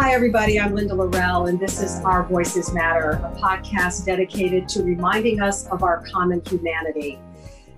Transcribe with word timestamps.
Hi, 0.00 0.14
everybody. 0.14 0.58
I'm 0.58 0.74
Linda 0.74 0.94
Lorelle, 0.94 1.50
and 1.50 1.60
this 1.60 1.82
is 1.82 2.00
Our 2.06 2.22
Voices 2.24 2.72
Matter, 2.72 3.10
a 3.22 3.36
podcast 3.38 4.06
dedicated 4.06 4.66
to 4.70 4.82
reminding 4.82 5.42
us 5.42 5.66
of 5.66 5.82
our 5.82 6.02
common 6.06 6.40
humanity. 6.46 7.18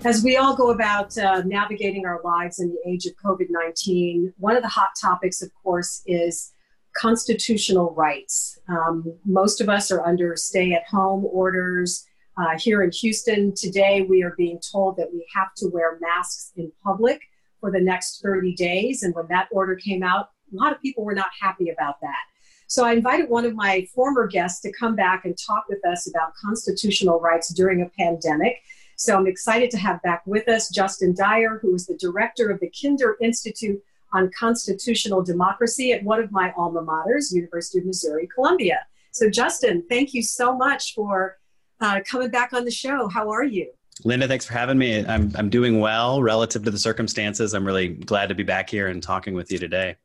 As 0.04 0.22
we 0.22 0.36
all 0.36 0.54
go 0.54 0.70
about 0.70 1.18
uh, 1.18 1.42
navigating 1.44 2.06
our 2.06 2.20
lives 2.22 2.60
in 2.60 2.68
the 2.68 2.78
age 2.88 3.06
of 3.06 3.14
COVID 3.16 3.48
19, 3.50 4.34
one 4.38 4.54
of 4.54 4.62
the 4.62 4.68
hot 4.68 4.90
topics, 5.00 5.42
of 5.42 5.50
course, 5.64 6.02
is 6.06 6.52
constitutional 6.96 7.92
rights. 7.96 8.56
Um, 8.68 9.18
most 9.24 9.60
of 9.60 9.68
us 9.68 9.90
are 9.90 10.06
under 10.06 10.36
stay 10.36 10.74
at 10.74 10.86
home 10.86 11.24
orders. 11.24 12.06
Uh, 12.38 12.56
here 12.56 12.84
in 12.84 12.92
Houston 12.92 13.52
today, 13.52 14.02
we 14.02 14.22
are 14.22 14.34
being 14.38 14.60
told 14.60 14.96
that 14.96 15.12
we 15.12 15.26
have 15.34 15.52
to 15.56 15.66
wear 15.72 15.98
masks 16.00 16.52
in 16.56 16.70
public 16.84 17.20
for 17.58 17.72
the 17.72 17.80
next 17.80 18.22
30 18.22 18.54
days. 18.54 19.02
And 19.02 19.12
when 19.12 19.26
that 19.28 19.48
order 19.50 19.74
came 19.74 20.04
out, 20.04 20.28
a 20.52 20.56
lot 20.56 20.72
of 20.72 20.80
people 20.80 21.04
were 21.04 21.14
not 21.14 21.30
happy 21.40 21.70
about 21.70 22.00
that. 22.00 22.24
So 22.66 22.84
I 22.84 22.92
invited 22.92 23.28
one 23.28 23.44
of 23.44 23.54
my 23.54 23.86
former 23.94 24.26
guests 24.26 24.60
to 24.62 24.72
come 24.72 24.96
back 24.96 25.24
and 25.24 25.36
talk 25.36 25.66
with 25.68 25.84
us 25.84 26.08
about 26.08 26.34
constitutional 26.34 27.20
rights 27.20 27.52
during 27.52 27.82
a 27.82 27.90
pandemic. 27.98 28.62
So 28.96 29.16
I'm 29.16 29.26
excited 29.26 29.70
to 29.72 29.78
have 29.78 30.00
back 30.02 30.22
with 30.26 30.48
us 30.48 30.70
Justin 30.70 31.14
Dyer, 31.14 31.58
who 31.60 31.74
is 31.74 31.86
the 31.86 31.96
director 31.96 32.50
of 32.50 32.60
the 32.60 32.70
Kinder 32.70 33.16
Institute 33.20 33.82
on 34.12 34.30
Constitutional 34.38 35.22
Democracy 35.22 35.92
at 35.92 36.02
one 36.02 36.22
of 36.22 36.30
my 36.32 36.52
alma 36.56 36.82
maters, 36.82 37.32
University 37.32 37.78
of 37.78 37.86
Missouri 37.86 38.28
Columbia. 38.34 38.86
So 39.10 39.28
Justin, 39.28 39.84
thank 39.88 40.14
you 40.14 40.22
so 40.22 40.56
much 40.56 40.94
for 40.94 41.38
uh, 41.80 42.00
coming 42.08 42.30
back 42.30 42.52
on 42.52 42.64
the 42.64 42.70
show. 42.70 43.08
How 43.08 43.30
are 43.30 43.44
you? 43.44 43.70
Linda, 44.04 44.26
thanks 44.26 44.46
for 44.46 44.54
having 44.54 44.78
me. 44.78 45.04
I'm, 45.06 45.30
I'm 45.34 45.50
doing 45.50 45.80
well 45.80 46.22
relative 46.22 46.64
to 46.64 46.70
the 46.70 46.78
circumstances. 46.78 47.54
I'm 47.54 47.66
really 47.66 47.88
glad 47.88 48.28
to 48.30 48.34
be 48.34 48.42
back 48.42 48.70
here 48.70 48.88
and 48.88 49.02
talking 49.02 49.34
with 49.34 49.52
you 49.52 49.58
today. 49.58 49.96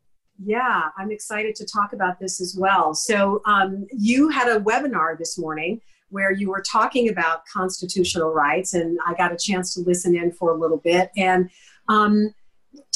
Yeah, 0.43 0.89
I'm 0.97 1.11
excited 1.11 1.55
to 1.55 1.65
talk 1.65 1.93
about 1.93 2.19
this 2.19 2.39
as 2.39 2.55
well. 2.57 2.93
So, 2.93 3.41
um, 3.45 3.87
you 3.91 4.29
had 4.29 4.47
a 4.47 4.59
webinar 4.59 5.17
this 5.17 5.37
morning 5.37 5.81
where 6.09 6.31
you 6.31 6.49
were 6.49 6.61
talking 6.61 7.09
about 7.09 7.41
constitutional 7.51 8.31
rights, 8.31 8.73
and 8.73 8.99
I 9.05 9.13
got 9.15 9.33
a 9.33 9.37
chance 9.37 9.73
to 9.73 9.81
listen 9.81 10.15
in 10.15 10.31
for 10.31 10.51
a 10.51 10.57
little 10.57 10.77
bit 10.77 11.09
and 11.17 11.49
um, 11.89 12.33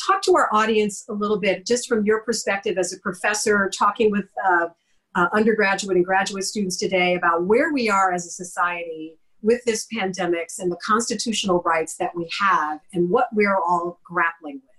talk 0.05 0.21
to 0.23 0.35
our 0.35 0.49
audience 0.53 1.05
a 1.09 1.13
little 1.13 1.39
bit, 1.39 1.65
just 1.65 1.87
from 1.87 2.05
your 2.05 2.21
perspective 2.21 2.77
as 2.77 2.93
a 2.93 2.99
professor, 2.99 3.69
talking 3.77 4.11
with 4.11 4.25
uh, 4.45 4.67
uh, 5.15 5.27
undergraduate 5.33 5.97
and 5.97 6.05
graduate 6.05 6.43
students 6.43 6.77
today 6.77 7.15
about 7.15 7.45
where 7.45 7.73
we 7.73 7.89
are 7.89 8.13
as 8.13 8.25
a 8.25 8.29
society 8.29 9.17
with 9.41 9.63
this 9.65 9.87
pandemics 9.93 10.59
and 10.59 10.71
the 10.71 10.77
constitutional 10.85 11.61
rights 11.63 11.95
that 11.97 12.15
we 12.15 12.29
have 12.39 12.79
and 12.93 13.09
what 13.09 13.27
we're 13.33 13.57
all 13.57 13.99
grappling 14.03 14.55
with. 14.55 14.70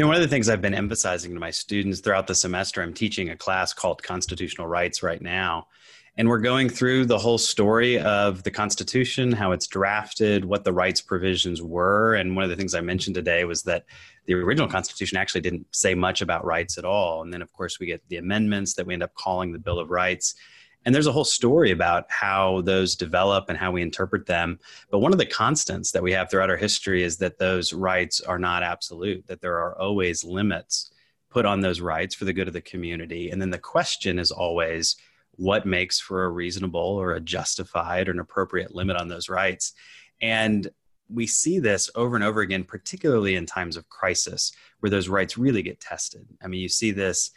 You 0.00 0.04
know, 0.06 0.08
one 0.08 0.16
of 0.16 0.22
the 0.22 0.28
things 0.28 0.48
I've 0.48 0.62
been 0.62 0.72
emphasizing 0.72 1.34
to 1.34 1.40
my 1.40 1.50
students 1.50 2.00
throughout 2.00 2.26
the 2.26 2.34
semester, 2.34 2.80
I'm 2.80 2.94
teaching 2.94 3.28
a 3.28 3.36
class 3.36 3.74
called 3.74 4.02
Constitutional 4.02 4.66
Rights 4.66 5.02
right 5.02 5.20
now. 5.20 5.68
And 6.16 6.26
we're 6.26 6.38
going 6.38 6.70
through 6.70 7.04
the 7.04 7.18
whole 7.18 7.36
story 7.36 7.98
of 7.98 8.42
the 8.42 8.50
Constitution, 8.50 9.30
how 9.30 9.52
it's 9.52 9.66
drafted, 9.66 10.46
what 10.46 10.64
the 10.64 10.72
rights 10.72 11.02
provisions 11.02 11.60
were. 11.60 12.14
And 12.14 12.34
one 12.34 12.44
of 12.44 12.48
the 12.48 12.56
things 12.56 12.74
I 12.74 12.80
mentioned 12.80 13.14
today 13.14 13.44
was 13.44 13.62
that 13.64 13.84
the 14.24 14.32
original 14.32 14.68
Constitution 14.68 15.18
actually 15.18 15.42
didn't 15.42 15.66
say 15.70 15.94
much 15.94 16.22
about 16.22 16.46
rights 16.46 16.78
at 16.78 16.86
all. 16.86 17.20
And 17.20 17.30
then, 17.30 17.42
of 17.42 17.52
course, 17.52 17.78
we 17.78 17.84
get 17.84 18.02
the 18.08 18.16
amendments 18.16 18.72
that 18.76 18.86
we 18.86 18.94
end 18.94 19.02
up 19.02 19.12
calling 19.12 19.52
the 19.52 19.58
Bill 19.58 19.78
of 19.78 19.90
Rights. 19.90 20.34
And 20.84 20.94
there's 20.94 21.06
a 21.06 21.12
whole 21.12 21.24
story 21.24 21.70
about 21.72 22.10
how 22.10 22.62
those 22.62 22.96
develop 22.96 23.46
and 23.48 23.58
how 23.58 23.70
we 23.70 23.82
interpret 23.82 24.26
them. 24.26 24.58
But 24.90 25.00
one 25.00 25.12
of 25.12 25.18
the 25.18 25.26
constants 25.26 25.92
that 25.92 26.02
we 26.02 26.12
have 26.12 26.30
throughout 26.30 26.50
our 26.50 26.56
history 26.56 27.02
is 27.02 27.18
that 27.18 27.38
those 27.38 27.72
rights 27.72 28.20
are 28.20 28.38
not 28.38 28.62
absolute, 28.62 29.26
that 29.26 29.40
there 29.40 29.58
are 29.58 29.78
always 29.78 30.24
limits 30.24 30.90
put 31.28 31.46
on 31.46 31.60
those 31.60 31.80
rights 31.80 32.14
for 32.14 32.24
the 32.24 32.32
good 32.32 32.48
of 32.48 32.54
the 32.54 32.60
community. 32.60 33.30
And 33.30 33.40
then 33.40 33.50
the 33.50 33.58
question 33.58 34.18
is 34.18 34.30
always 34.30 34.96
what 35.32 35.64
makes 35.64 36.00
for 36.00 36.24
a 36.24 36.30
reasonable 36.30 36.80
or 36.80 37.12
a 37.12 37.20
justified 37.20 38.08
or 38.08 38.12
an 38.12 38.18
appropriate 38.18 38.74
limit 38.74 38.96
on 38.96 39.08
those 39.08 39.28
rights. 39.28 39.74
And 40.20 40.68
we 41.08 41.26
see 41.26 41.58
this 41.58 41.90
over 41.94 42.16
and 42.16 42.24
over 42.24 42.40
again, 42.40 42.64
particularly 42.64 43.36
in 43.36 43.46
times 43.46 43.76
of 43.76 43.88
crisis, 43.88 44.52
where 44.80 44.90
those 44.90 45.08
rights 45.08 45.38
really 45.38 45.62
get 45.62 45.80
tested. 45.80 46.26
I 46.42 46.46
mean, 46.46 46.60
you 46.60 46.68
see 46.68 46.90
this 46.90 47.30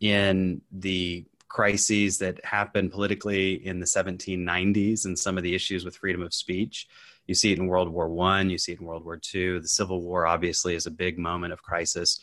in 0.00 0.62
the 0.72 1.24
crises 1.50 2.16
that 2.18 2.42
happened 2.44 2.92
politically 2.92 3.66
in 3.66 3.80
the 3.80 3.86
1790s 3.86 5.04
and 5.04 5.18
some 5.18 5.36
of 5.36 5.42
the 5.42 5.54
issues 5.54 5.84
with 5.84 5.96
freedom 5.96 6.22
of 6.22 6.32
speech. 6.32 6.88
You 7.26 7.34
see 7.34 7.52
it 7.52 7.58
in 7.58 7.66
World 7.66 7.90
War 7.90 8.08
One, 8.08 8.48
you 8.48 8.56
see 8.56 8.72
it 8.72 8.80
in 8.80 8.86
World 8.86 9.04
War 9.04 9.18
Two. 9.18 9.60
The 9.60 9.68
Civil 9.68 10.00
War 10.00 10.26
obviously 10.26 10.74
is 10.74 10.86
a 10.86 10.90
big 10.90 11.18
moment 11.18 11.52
of 11.52 11.60
crisis. 11.62 12.20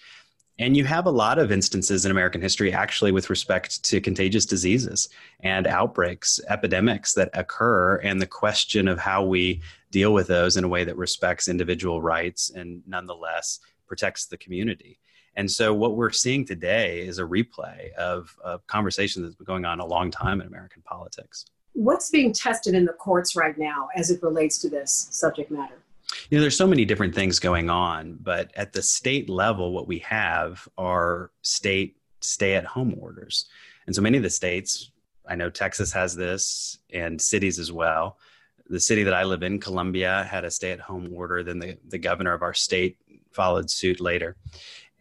And 0.59 0.75
you 0.75 0.85
have 0.85 1.05
a 1.05 1.11
lot 1.11 1.37
of 1.37 1.51
instances 1.51 2.03
in 2.03 2.09
American 2.09 2.41
history, 2.41 2.73
actually, 2.73 3.11
with 3.11 3.29
respect 3.29 3.83
to 3.83 4.01
contagious 4.01 4.45
diseases 4.45 5.07
and 5.41 5.67
outbreaks, 5.67 6.39
epidemics 6.49 7.13
that 7.13 7.29
occur, 7.33 7.97
and 7.97 8.19
the 8.19 8.25
question 8.25 8.87
of 8.87 8.97
how 8.97 9.23
we 9.23 9.61
deal 9.91 10.13
with 10.13 10.27
those 10.27 10.57
in 10.57 10.63
a 10.63 10.67
way 10.67 10.83
that 10.83 10.97
respects 10.97 11.47
individual 11.47 12.01
rights 12.01 12.49
and 12.49 12.81
nonetheless 12.87 13.59
protects 13.87 14.25
the 14.25 14.37
community. 14.37 14.99
And 15.37 15.49
so, 15.49 15.71
what 15.71 15.95
we're 15.95 16.09
seeing 16.09 16.45
today 16.45 17.01
is 17.01 17.19
a 17.19 17.23
replay 17.23 17.93
of 17.93 18.35
a 18.43 18.57
conversation 18.65 19.21
that's 19.21 19.35
been 19.35 19.45
going 19.45 19.65
on 19.65 19.79
a 19.79 19.85
long 19.85 20.09
time 20.09 20.41
in 20.41 20.47
American 20.47 20.81
politics. 20.81 21.45
What's 21.73 22.09
being 22.09 22.33
tested 22.33 22.73
in 22.73 22.85
the 22.85 22.93
courts 22.93 23.35
right 23.35 23.55
now 23.55 23.87
as 23.95 24.09
it 24.09 24.21
relates 24.23 24.57
to 24.59 24.69
this 24.69 25.07
subject 25.11 25.51
matter? 25.51 25.75
You 26.29 26.37
know, 26.37 26.41
there's 26.41 26.57
so 26.57 26.65
many 26.65 26.85
different 26.85 27.13
things 27.13 27.37
going 27.37 27.69
on, 27.69 28.17
but 28.19 28.51
at 28.55 28.73
the 28.73 28.81
state 28.81 29.29
level, 29.29 29.73
what 29.73 29.87
we 29.87 29.99
have 29.99 30.67
are 30.75 31.29
state 31.43 31.97
stay 32.19 32.55
at 32.55 32.65
home 32.65 32.95
orders. 32.99 33.45
And 33.85 33.95
so 33.95 34.01
many 34.01 34.17
of 34.17 34.23
the 34.23 34.31
states, 34.31 34.91
I 35.27 35.35
know 35.35 35.51
Texas 35.51 35.93
has 35.93 36.15
this 36.15 36.79
and 36.91 37.21
cities 37.21 37.59
as 37.59 37.71
well. 37.71 38.17
The 38.69 38.79
city 38.79 39.03
that 39.03 39.13
I 39.13 39.23
live 39.23 39.43
in, 39.43 39.59
Columbia, 39.59 40.27
had 40.29 40.45
a 40.45 40.51
stay 40.51 40.71
at 40.71 40.79
home 40.79 41.13
order. 41.13 41.43
Then 41.43 41.59
the, 41.59 41.77
the 41.87 41.99
governor 41.99 42.33
of 42.33 42.41
our 42.41 42.55
state 42.55 42.97
followed 43.31 43.69
suit 43.69 44.01
later. 44.01 44.35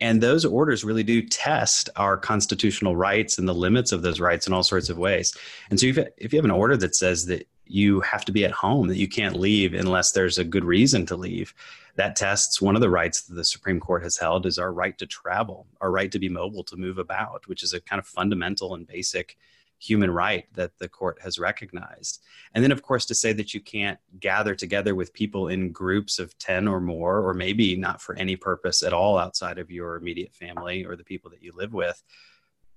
And 0.00 0.22
those 0.22 0.44
orders 0.44 0.84
really 0.84 1.02
do 1.02 1.22
test 1.22 1.88
our 1.96 2.16
constitutional 2.16 2.96
rights 2.96 3.38
and 3.38 3.48
the 3.48 3.54
limits 3.54 3.92
of 3.92 4.02
those 4.02 4.20
rights 4.20 4.46
in 4.46 4.52
all 4.52 4.62
sorts 4.62 4.90
of 4.90 4.98
ways. 4.98 5.34
And 5.70 5.80
so, 5.80 5.86
if, 5.86 5.98
if 6.18 6.32
you 6.32 6.38
have 6.38 6.44
an 6.44 6.50
order 6.50 6.76
that 6.76 6.94
says 6.94 7.26
that 7.26 7.48
you 7.64 8.00
have 8.00 8.24
to 8.26 8.32
be 8.32 8.44
at 8.44 8.52
home, 8.52 8.88
that 8.88 8.98
you 8.98 9.08
can't 9.08 9.40
leave 9.40 9.74
unless 9.74 10.12
there's 10.12 10.38
a 10.38 10.44
good 10.44 10.64
reason 10.64 11.06
to 11.06 11.16
leave, 11.16 11.54
that 11.96 12.14
tests 12.14 12.60
one 12.60 12.76
of 12.76 12.82
the 12.82 12.90
rights 12.90 13.22
that 13.22 13.34
the 13.34 13.44
Supreme 13.44 13.80
Court 13.80 14.02
has 14.02 14.18
held 14.18 14.46
is 14.46 14.58
our 14.58 14.72
right 14.72 14.96
to 14.98 15.06
travel, 15.06 15.66
our 15.80 15.90
right 15.90 16.12
to 16.12 16.18
be 16.18 16.28
mobile, 16.28 16.62
to 16.64 16.76
move 16.76 16.98
about, 16.98 17.48
which 17.48 17.62
is 17.62 17.72
a 17.72 17.80
kind 17.80 17.98
of 17.98 18.06
fundamental 18.06 18.74
and 18.74 18.86
basic 18.86 19.36
human 19.78 20.10
right 20.10 20.46
that 20.54 20.78
the 20.78 20.88
court 20.88 21.18
has 21.22 21.38
recognized. 21.38 22.22
And 22.54 22.64
then, 22.64 22.72
of 22.72 22.82
course, 22.82 23.04
to 23.06 23.14
say 23.14 23.32
that 23.34 23.54
you 23.54 23.60
can't 23.60 23.98
gather 24.18 24.54
together 24.54 24.94
with 24.94 25.12
people 25.12 25.48
in 25.48 25.72
groups 25.72 26.18
of 26.18 26.36
10 26.38 26.66
or 26.66 26.80
more, 26.80 27.26
or 27.26 27.34
maybe 27.34 27.76
not 27.76 28.00
for 28.00 28.16
any 28.16 28.36
purpose 28.36 28.82
at 28.82 28.92
all 28.92 29.18
outside 29.18 29.58
of 29.58 29.70
your 29.70 29.96
immediate 29.96 30.34
family 30.34 30.84
or 30.84 30.96
the 30.96 31.04
people 31.04 31.30
that 31.30 31.42
you 31.42 31.52
live 31.54 31.74
with, 31.74 32.02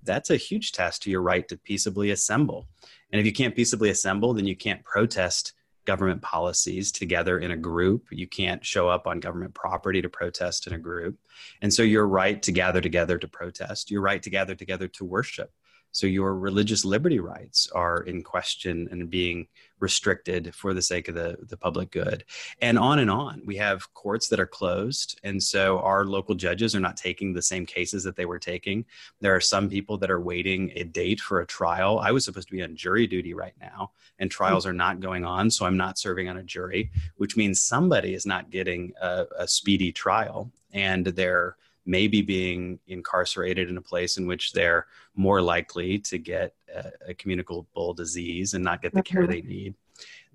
that's 0.03 0.29
a 0.29 0.37
huge 0.37 0.71
test 0.71 1.03
to 1.03 1.11
your 1.11 1.21
right 1.21 1.47
to 1.47 1.57
peaceably 1.57 2.11
assemble. 2.11 2.67
And 3.11 3.19
if 3.19 3.25
you 3.25 3.33
can't 3.33 3.55
peaceably 3.55 3.89
assemble, 3.89 4.33
then 4.33 4.45
you 4.45 4.55
can't 4.55 4.83
protest 4.83 5.53
government 5.85 6.21
policies 6.21 6.91
together 6.91 7.39
in 7.39 7.51
a 7.51 7.57
group. 7.57 8.05
You 8.11 8.27
can't 8.27 8.63
show 8.63 8.87
up 8.87 9.07
on 9.07 9.19
government 9.19 9.55
property 9.55 10.01
to 10.01 10.09
protest 10.09 10.67
in 10.67 10.73
a 10.73 10.77
group. 10.77 11.17
And 11.61 11.73
so 11.73 11.81
your 11.81 12.07
right 12.07 12.41
to 12.43 12.51
gather 12.51 12.79
together 12.79 13.17
to 13.17 13.27
protest, 13.27 13.89
your 13.89 14.01
right 14.01 14.21
to 14.21 14.29
gather 14.29 14.55
together 14.55 14.87
to 14.89 15.05
worship, 15.05 15.51
so 15.91 16.07
your 16.07 16.35
religious 16.35 16.85
liberty 16.85 17.19
rights 17.19 17.69
are 17.73 18.01
in 18.01 18.23
question 18.23 18.87
and 18.91 19.09
being 19.09 19.47
restricted 19.79 20.53
for 20.53 20.73
the 20.73 20.81
sake 20.81 21.07
of 21.07 21.15
the, 21.15 21.37
the 21.47 21.57
public 21.57 21.91
good. 21.91 22.23
And 22.61 22.77
on 22.77 22.99
and 22.99 23.09
on. 23.09 23.41
We 23.45 23.57
have 23.57 23.93
courts 23.93 24.27
that 24.29 24.39
are 24.39 24.45
closed. 24.45 25.19
And 25.23 25.41
so 25.41 25.79
our 25.79 26.05
local 26.05 26.35
judges 26.35 26.75
are 26.75 26.79
not 26.79 26.97
taking 26.97 27.33
the 27.33 27.41
same 27.41 27.65
cases 27.65 28.03
that 28.03 28.15
they 28.15 28.25
were 28.25 28.39
taking. 28.39 28.85
There 29.21 29.35
are 29.35 29.41
some 29.41 29.69
people 29.69 29.97
that 29.99 30.11
are 30.11 30.21
waiting 30.21 30.71
a 30.75 30.83
date 30.83 31.19
for 31.19 31.39
a 31.39 31.47
trial. 31.47 31.99
I 31.99 32.11
was 32.11 32.25
supposed 32.25 32.49
to 32.49 32.55
be 32.55 32.63
on 32.63 32.75
jury 32.75 33.07
duty 33.07 33.33
right 33.33 33.55
now, 33.59 33.91
and 34.19 34.29
trials 34.29 34.65
are 34.65 34.73
not 34.73 34.99
going 34.99 35.25
on. 35.25 35.49
So 35.49 35.65
I'm 35.65 35.77
not 35.77 35.97
serving 35.97 36.29
on 36.29 36.37
a 36.37 36.43
jury, 36.43 36.91
which 37.17 37.37
means 37.37 37.61
somebody 37.61 38.13
is 38.13 38.25
not 38.25 38.49
getting 38.49 38.93
a, 39.01 39.25
a 39.37 39.47
speedy 39.47 39.91
trial. 39.91 40.51
And 40.73 41.05
they're 41.05 41.55
maybe 41.89 42.21
being 42.21 42.79
incarcerated 42.85 43.67
in 43.67 43.77
a 43.77 43.81
place 43.81 44.17
in 44.17 44.27
which 44.27 44.53
they're 44.53 44.85
more 45.15 45.41
likely 45.41 45.97
to 45.97 46.19
get 46.19 46.53
a, 46.73 46.91
a 47.07 47.13
communicable 47.15 47.95
disease 47.95 48.53
and 48.53 48.63
not 48.63 48.83
get 48.83 48.93
the 48.93 49.01
care 49.01 49.23
mm-hmm. 49.23 49.31
they 49.31 49.41
need. 49.41 49.73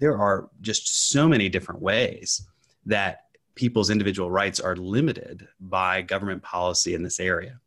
There 0.01 0.19
are 0.19 0.51
just 0.61 1.11
so 1.13 1.29
many 1.29 1.49
different 1.49 1.81
ways 1.81 2.45
that 2.87 3.27
people's 3.55 3.89
individual 3.89 4.33
rights 4.33 4.59
are 4.59 4.75
limited 4.75 5.47
by 5.61 6.03
government 6.03 6.43
policy 6.43 6.93
in 6.93 7.05
this 7.05 7.21
area. 7.21 7.61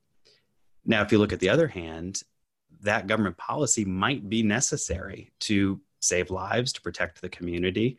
Now, 0.85 1.01
if 1.01 1.13
you 1.13 1.17
look 1.17 1.31
at 1.31 1.39
the 1.39 1.49
other 1.49 1.69
hand, 1.69 2.23
that 2.81 3.07
government 3.07 3.37
policy 3.37 3.85
might 3.85 4.29
be 4.29 4.43
necessary 4.43 5.31
to 5.39 5.79
save 6.01 6.29
lives, 6.29 6.73
to 6.73 6.81
protect 6.81 7.21
the 7.21 7.29
community. 7.29 7.97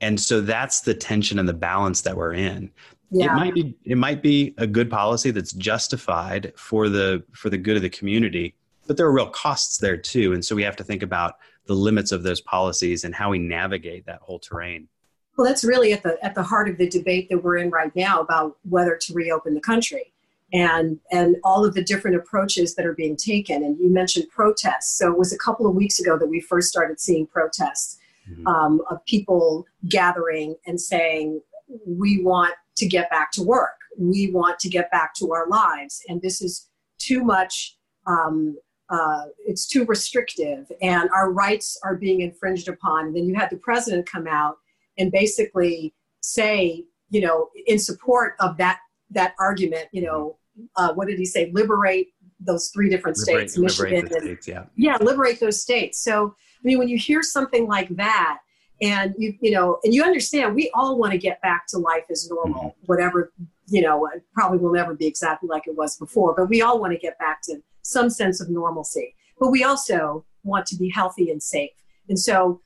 And 0.00 0.18
so 0.18 0.40
that's 0.40 0.80
the 0.80 0.94
tension 0.94 1.38
and 1.38 1.48
the 1.48 1.54
balance 1.54 2.00
that 2.02 2.16
we're 2.16 2.34
in 2.34 2.70
yeah. 3.10 3.32
it 3.32 3.36
might 3.36 3.54
be 3.54 3.76
it 3.84 3.98
might 3.98 4.22
be 4.22 4.54
a 4.58 4.66
good 4.66 4.90
policy 4.90 5.30
that's 5.30 5.52
justified 5.52 6.52
for 6.56 6.88
the 6.88 7.22
for 7.32 7.50
the 7.50 7.58
good 7.58 7.76
of 7.76 7.82
the 7.82 7.90
community 7.90 8.54
but 8.86 8.96
there 8.96 9.06
are 9.06 9.12
real 9.12 9.28
costs 9.28 9.78
there 9.78 9.96
too. 9.96 10.32
And 10.32 10.44
so 10.44 10.54
we 10.54 10.62
have 10.62 10.76
to 10.76 10.84
think 10.84 11.02
about 11.02 11.34
the 11.66 11.74
limits 11.74 12.12
of 12.12 12.22
those 12.22 12.40
policies 12.40 13.04
and 13.04 13.14
how 13.14 13.30
we 13.30 13.38
navigate 13.38 14.06
that 14.06 14.20
whole 14.20 14.38
terrain. 14.38 14.88
Well, 15.36 15.46
that's 15.46 15.64
really 15.64 15.92
at 15.92 16.02
the 16.02 16.16
at 16.24 16.34
the 16.34 16.42
heart 16.42 16.68
of 16.68 16.78
the 16.78 16.88
debate 16.88 17.28
that 17.28 17.42
we're 17.42 17.58
in 17.58 17.70
right 17.70 17.94
now 17.94 18.20
about 18.20 18.56
whether 18.62 18.96
to 18.96 19.12
reopen 19.12 19.54
the 19.54 19.60
country 19.60 20.12
and 20.52 20.98
and 21.12 21.36
all 21.44 21.64
of 21.64 21.74
the 21.74 21.82
different 21.82 22.16
approaches 22.16 22.74
that 22.76 22.86
are 22.86 22.94
being 22.94 23.16
taken. 23.16 23.62
And 23.62 23.78
you 23.78 23.90
mentioned 23.90 24.30
protests. 24.30 24.96
So 24.96 25.10
it 25.10 25.18
was 25.18 25.32
a 25.32 25.38
couple 25.38 25.66
of 25.66 25.74
weeks 25.74 25.98
ago 25.98 26.16
that 26.18 26.26
we 26.26 26.40
first 26.40 26.68
started 26.68 27.00
seeing 27.00 27.26
protests 27.26 27.98
mm-hmm. 28.30 28.46
um, 28.46 28.80
of 28.88 29.04
people 29.04 29.66
gathering 29.88 30.56
and 30.66 30.80
saying, 30.80 31.42
"We 31.86 32.22
want 32.22 32.54
to 32.76 32.86
get 32.86 33.10
back 33.10 33.32
to 33.32 33.42
work. 33.42 33.76
We 33.98 34.30
want 34.30 34.58
to 34.60 34.68
get 34.68 34.90
back 34.90 35.14
to 35.14 35.32
our 35.32 35.48
lives, 35.48 36.02
and 36.08 36.20
this 36.22 36.42
is 36.42 36.68
too 36.98 37.24
much." 37.24 37.76
Um, 38.06 38.56
uh, 38.88 39.24
it's 39.44 39.66
too 39.66 39.84
restrictive, 39.86 40.70
and 40.80 41.10
our 41.10 41.32
rights 41.32 41.78
are 41.82 41.96
being 41.96 42.20
infringed 42.20 42.68
upon. 42.68 43.06
And 43.06 43.16
then 43.16 43.24
you 43.24 43.34
had 43.34 43.50
the 43.50 43.56
president 43.56 44.08
come 44.08 44.26
out 44.28 44.58
and 44.96 45.10
basically 45.10 45.92
say, 46.20 46.84
you 47.10 47.20
know, 47.20 47.50
in 47.66 47.78
support 47.78 48.34
of 48.40 48.56
that 48.58 48.78
that 49.10 49.34
argument, 49.38 49.86
you 49.92 50.02
know, 50.02 50.36
uh, 50.76 50.92
what 50.94 51.08
did 51.08 51.18
he 51.18 51.24
say? 51.24 51.50
Liberate 51.52 52.08
those 52.40 52.68
three 52.68 52.88
different 52.88 53.16
liberate, 53.18 53.50
states, 53.50 53.58
Michigan, 53.58 54.08
and, 54.12 54.22
states, 54.22 54.48
yeah, 54.48 54.64
yeah, 54.76 54.96
liberate 55.00 55.40
those 55.40 55.60
states. 55.60 56.02
So, 56.02 56.34
I 56.36 56.62
mean, 56.62 56.78
when 56.78 56.88
you 56.88 56.98
hear 56.98 57.22
something 57.22 57.66
like 57.66 57.88
that, 57.96 58.38
and 58.82 59.14
you 59.18 59.34
you 59.40 59.50
know, 59.50 59.78
and 59.84 59.94
you 59.94 60.02
understand, 60.02 60.54
we 60.54 60.70
all 60.74 60.98
want 60.98 61.12
to 61.12 61.18
get 61.18 61.40
back 61.42 61.66
to 61.68 61.78
life 61.78 62.04
as 62.10 62.28
normal, 62.30 62.60
mm-hmm. 62.60 62.86
whatever 62.86 63.32
you 63.68 63.82
know. 63.82 64.08
Probably 64.34 64.58
will 64.58 64.72
never 64.72 64.94
be 64.94 65.06
exactly 65.06 65.48
like 65.48 65.66
it 65.66 65.76
was 65.76 65.96
before, 65.96 66.34
but 66.36 66.48
we 66.48 66.62
all 66.62 66.80
want 66.80 66.92
to 66.92 66.98
get 66.98 67.18
back 67.18 67.42
to 67.42 67.62
some 67.82 68.10
sense 68.10 68.40
of 68.40 68.48
normalcy. 68.50 69.14
But 69.38 69.50
we 69.50 69.64
also 69.64 70.24
want 70.44 70.66
to 70.66 70.76
be 70.76 70.88
healthy 70.90 71.30
and 71.30 71.42
safe, 71.42 71.70
and 72.08 72.18
so 72.18 72.60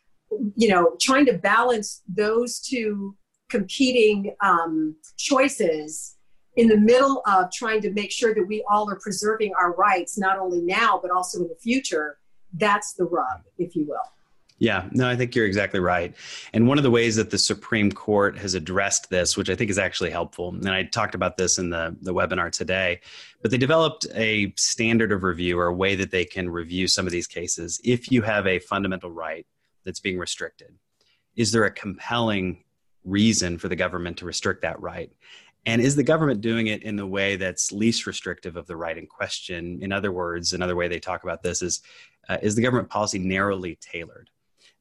you 0.57 0.69
know, 0.69 0.97
trying 1.01 1.27
to 1.27 1.39
balance 1.39 2.03
those 2.09 2.61
two 2.61 3.17
competing 3.49 4.35
um, 4.43 4.95
choices 5.17 6.17
in 6.57 6.69
the 6.69 6.77
middle 6.77 7.23
of 7.27 7.51
trying 7.53 7.81
to 7.81 7.91
make 7.93 8.11
sure 8.11 8.35
that 8.35 8.45
we 8.45 8.65
all 8.71 8.91
are 8.91 8.99
preserving 9.01 9.53
our 9.61 9.75
rights, 9.75 10.19
not 10.19 10.39
only 10.39 10.61
now, 10.61 10.99
but 11.01 11.11
also 11.11 11.39
in 11.41 11.49
the 11.49 11.57
future, 11.57 12.19
that's 12.55 12.95
the 12.95 13.05
rub, 13.05 13.43
if 13.59 13.77
you 13.77 13.87
will. 13.87 13.99
Yeah, 14.61 14.91
no, 14.93 15.09
I 15.09 15.17
think 15.17 15.35
you're 15.35 15.47
exactly 15.47 15.81
right. 15.81 16.15
And 16.53 16.69
one 16.69 16.77
of 16.77 16.85
the 16.85 16.91
ways 16.91 17.17
that 17.17 17.31
the 17.31 17.39
Supreme 17.39 17.91
Court 17.91 18.37
has 18.37 18.53
addressed 18.53 19.09
this, 19.09 19.35
which 19.35 19.49
I 19.49 19.55
think 19.55 19.71
is 19.71 19.79
actually 19.79 20.11
helpful, 20.11 20.51
and 20.51 20.69
I 20.69 20.83
talked 20.85 21.15
about 21.15 21.39
this 21.39 21.59
in 21.59 21.71
the, 21.71 21.97
the 22.03 22.13
webinar 22.13 22.53
today, 22.53 23.01
but 23.41 23.51
they 23.51 23.57
developed 23.57 24.07
a 24.15 24.53
standard 24.59 25.13
of 25.13 25.23
review 25.23 25.59
or 25.59 25.69
a 25.69 25.75
way 25.75 25.95
that 25.95 26.11
they 26.11 26.27
can 26.27 26.51
review 26.51 26.89
some 26.89 27.07
of 27.07 27.13
these 27.13 27.27
cases. 27.27 27.81
If 27.85 28.13
you 28.13 28.21
have 28.21 28.47
a 28.47 28.59
fundamental 28.59 29.11
right 29.11 29.47
that's 29.87 29.99
being 29.99 30.19
restricted, 30.19 30.75
is 31.37 31.53
there 31.53 31.65
a 31.65 31.71
compelling 31.71 32.63
reason 33.03 33.57
for 33.57 33.69
the 33.69 33.77
government 33.77 34.19
to 34.19 34.27
restrict 34.27 34.61
that 34.61 34.79
right? 34.79 35.11
And 35.65 35.81
is 35.81 35.97
the 35.97 36.03
government 36.03 36.43
doing 36.43 36.67
it 36.67 36.83
in 36.83 36.97
the 36.97 37.07
way 37.07 37.37
that's 37.37 37.73
least 37.73 38.07
restrictive 38.07 38.57
of 38.57 38.67
the 38.67 38.77
right 38.77 38.99
in 38.99 39.07
question? 39.07 39.79
In 39.81 39.91
other 39.91 40.13
words, 40.13 40.53
another 40.53 40.77
way 40.77 40.87
they 40.87 41.01
talk 41.01 41.25
about 41.25 41.43
this 41.43 41.63
is 41.63 41.81
uh, 42.29 42.37
is 42.43 42.55
the 42.55 42.63
government 42.63 42.91
policy 42.91 43.19
narrowly 43.19 43.77
tailored? 43.81 44.29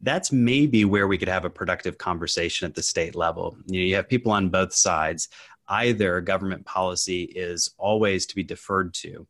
That's 0.02 0.32
maybe 0.32 0.86
where 0.86 1.08
we 1.08 1.18
could 1.18 1.28
have 1.28 1.46
a 1.46 1.50
productive 1.50 1.98
conversation 1.98 2.66
at 2.66 2.76
the 2.76 2.84
state 2.84 3.16
level. 3.16 3.58
You, 3.68 3.80
know, 3.80 3.86
you 3.86 3.96
have 3.96 4.08
people 4.08 4.32
on 4.32 4.50
both 4.50 4.74
sides. 4.74 5.28
Either 5.68 6.22
government 6.22 6.66
policy 6.66 7.24
is 7.24 7.74
always 7.78 8.26
to 8.28 8.36
be 8.36 8.44
deferred 8.44 8.94
to, 8.96 9.28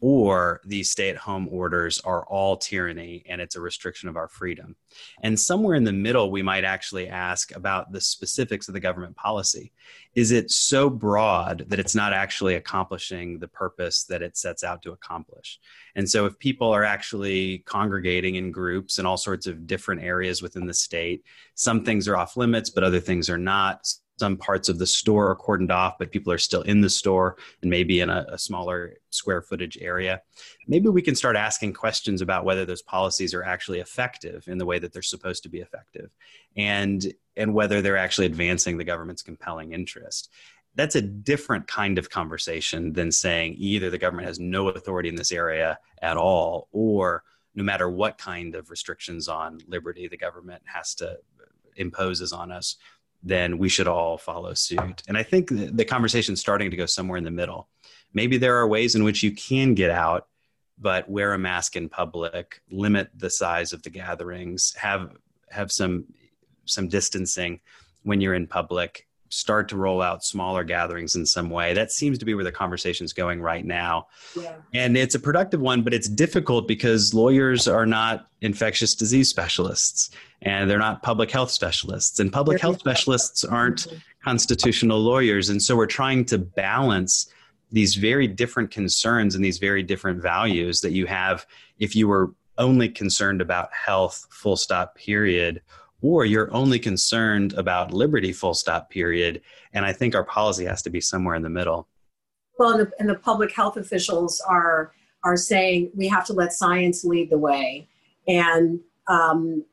or 0.00 0.60
these 0.64 0.90
stay 0.90 1.08
at 1.08 1.16
home 1.16 1.48
orders 1.50 2.00
are 2.00 2.26
all 2.26 2.56
tyranny 2.56 3.24
and 3.28 3.40
it's 3.40 3.56
a 3.56 3.60
restriction 3.60 4.08
of 4.08 4.16
our 4.16 4.28
freedom. 4.28 4.76
And 5.22 5.40
somewhere 5.40 5.74
in 5.74 5.84
the 5.84 5.92
middle, 5.92 6.30
we 6.30 6.42
might 6.42 6.64
actually 6.64 7.08
ask 7.08 7.54
about 7.56 7.92
the 7.92 8.00
specifics 8.00 8.68
of 8.68 8.74
the 8.74 8.80
government 8.80 9.16
policy. 9.16 9.72
Is 10.14 10.32
it 10.32 10.50
so 10.50 10.90
broad 10.90 11.64
that 11.68 11.78
it's 11.78 11.94
not 11.94 12.12
actually 12.12 12.56
accomplishing 12.56 13.38
the 13.38 13.48
purpose 13.48 14.04
that 14.04 14.22
it 14.22 14.36
sets 14.36 14.62
out 14.62 14.82
to 14.82 14.92
accomplish? 14.92 15.58
And 15.94 16.08
so, 16.08 16.26
if 16.26 16.38
people 16.38 16.70
are 16.70 16.84
actually 16.84 17.58
congregating 17.58 18.36
in 18.36 18.50
groups 18.50 18.98
in 18.98 19.06
all 19.06 19.16
sorts 19.16 19.46
of 19.46 19.66
different 19.66 20.02
areas 20.02 20.42
within 20.42 20.66
the 20.66 20.74
state, 20.74 21.22
some 21.54 21.84
things 21.84 22.06
are 22.06 22.16
off 22.16 22.36
limits, 22.36 22.70
but 22.70 22.84
other 22.84 23.00
things 23.00 23.30
are 23.30 23.38
not 23.38 23.86
some 24.18 24.36
parts 24.36 24.68
of 24.68 24.78
the 24.78 24.86
store 24.86 25.30
are 25.30 25.36
cordoned 25.36 25.70
off, 25.70 25.98
but 25.98 26.10
people 26.10 26.32
are 26.32 26.38
still 26.38 26.62
in 26.62 26.80
the 26.80 26.90
store 26.90 27.36
and 27.60 27.70
maybe 27.70 28.00
in 28.00 28.08
a, 28.08 28.24
a, 28.30 28.38
smaller 28.38 28.94
square 29.10 29.42
footage 29.42 29.76
area. 29.80 30.22
Maybe 30.66 30.88
we 30.88 31.02
can 31.02 31.14
start 31.14 31.36
asking 31.36 31.74
questions 31.74 32.22
about 32.22 32.44
whether 32.44 32.64
those 32.64 32.82
policies 32.82 33.34
are 33.34 33.42
actually 33.42 33.80
effective 33.80 34.48
in 34.48 34.58
the 34.58 34.64
way 34.64 34.78
that 34.78 34.92
they're 34.92 35.02
supposed 35.02 35.42
to 35.42 35.48
be 35.48 35.60
effective 35.60 36.10
and, 36.56 37.12
and 37.36 37.52
whether 37.52 37.82
they're 37.82 37.96
actually 37.96 38.26
advancing 38.26 38.78
the 38.78 38.84
government's 38.84 39.22
compelling 39.22 39.72
interest. 39.72 40.30
That's 40.74 40.96
a 40.96 41.02
different 41.02 41.66
kind 41.66 41.98
of 41.98 42.10
conversation 42.10 42.92
than 42.92 43.12
saying 43.12 43.56
either 43.58 43.90
the 43.90 43.98
government 43.98 44.28
has 44.28 44.38
no 44.38 44.68
authority 44.68 45.08
in 45.08 45.14
this 45.14 45.32
area 45.32 45.78
at 46.02 46.16
all, 46.16 46.68
or 46.72 47.22
no 47.54 47.64
matter 47.64 47.88
what 47.88 48.18
kind 48.18 48.54
of 48.54 48.70
restrictions 48.70 49.28
on 49.28 49.58
liberty 49.66 50.06
the 50.08 50.18
government 50.18 50.62
has 50.66 50.94
to 50.96 51.18
imposes 51.76 52.32
on 52.32 52.50
us 52.50 52.76
then 53.26 53.58
we 53.58 53.68
should 53.68 53.88
all 53.88 54.16
follow 54.16 54.54
suit. 54.54 55.02
And 55.08 55.18
I 55.18 55.24
think 55.24 55.48
the 55.50 55.84
conversation 55.84 56.34
is 56.34 56.40
starting 56.40 56.70
to 56.70 56.76
go 56.76 56.86
somewhere 56.86 57.18
in 57.18 57.24
the 57.24 57.30
middle. 57.30 57.68
Maybe 58.14 58.38
there 58.38 58.56
are 58.56 58.68
ways 58.68 58.94
in 58.94 59.02
which 59.02 59.24
you 59.24 59.32
can 59.32 59.74
get 59.74 59.90
out, 59.90 60.28
but 60.78 61.10
wear 61.10 61.34
a 61.34 61.38
mask 61.38 61.74
in 61.74 61.88
public, 61.88 62.62
limit 62.70 63.10
the 63.16 63.28
size 63.28 63.72
of 63.72 63.82
the 63.82 63.90
gatherings, 63.90 64.72
have 64.74 65.10
have 65.50 65.72
some 65.72 66.04
some 66.66 66.88
distancing 66.88 67.60
when 68.04 68.20
you're 68.20 68.34
in 68.34 68.46
public, 68.46 69.08
start 69.28 69.68
to 69.68 69.76
roll 69.76 70.02
out 70.02 70.24
smaller 70.24 70.64
gatherings 70.64 71.16
in 71.16 71.26
some 71.26 71.50
way. 71.50 71.72
That 71.74 71.92
seems 71.92 72.18
to 72.18 72.24
be 72.24 72.34
where 72.34 72.44
the 72.44 72.52
conversation 72.52 73.04
is 73.04 73.12
going 73.12 73.40
right 73.40 73.64
now. 73.64 74.06
Yeah. 74.36 74.56
And 74.74 74.96
it's 74.96 75.14
a 75.14 75.20
productive 75.20 75.60
one, 75.60 75.82
but 75.82 75.92
it's 75.92 76.08
difficult 76.08 76.68
because 76.68 77.14
lawyers 77.14 77.66
are 77.68 77.86
not 77.86 78.26
infectious 78.40 78.94
disease 78.94 79.28
specialists 79.28 80.10
and 80.42 80.70
they're 80.70 80.78
not 80.78 81.02
public 81.02 81.30
health 81.30 81.50
specialists. 81.50 82.20
And 82.20 82.32
public 82.32 82.60
health 82.60 82.78
specialists 82.78 83.44
aren't 83.44 83.88
constitutional 84.22 84.98
lawyers. 85.00 85.48
And 85.48 85.62
so 85.62 85.76
we're 85.76 85.86
trying 85.86 86.24
to 86.26 86.38
balance 86.38 87.30
these 87.72 87.96
very 87.96 88.26
different 88.28 88.70
concerns 88.70 89.34
and 89.34 89.44
these 89.44 89.58
very 89.58 89.82
different 89.82 90.22
values 90.22 90.80
that 90.80 90.92
you 90.92 91.06
have 91.06 91.46
if 91.78 91.96
you 91.96 92.06
were 92.06 92.32
only 92.58 92.88
concerned 92.88 93.40
about 93.40 93.72
health, 93.72 94.26
full 94.30 94.56
stop, 94.56 94.94
period 94.94 95.60
or 96.02 96.24
you're 96.24 96.52
only 96.54 96.78
concerned 96.78 97.54
about 97.54 97.92
liberty 97.92 98.32
full 98.32 98.54
stop 98.54 98.90
period. 98.90 99.40
And 99.72 99.84
i 99.84 99.92
think 99.92 100.14
our 100.14 100.24
policy 100.24 100.64
has 100.64 100.82
to 100.82 100.90
be 100.90 101.00
somewhere 101.00 101.34
in 101.34 101.42
the 101.42 101.50
middle. 101.50 101.88
Well 102.58 102.78
and 102.78 102.80
the, 102.80 102.92
and 102.98 103.08
the 103.08 103.16
public 103.16 103.52
health 103.52 103.76
officials 103.76 104.40
are 104.46 104.92
are 105.24 105.36
saying 105.36 105.90
we 105.94 106.08
have 106.08 106.24
to 106.26 106.32
let 106.32 106.52
science 106.52 107.04
lead 107.04 107.30
the 107.30 107.38
way. 107.38 107.88
And 108.28 108.80
um, 109.08 109.64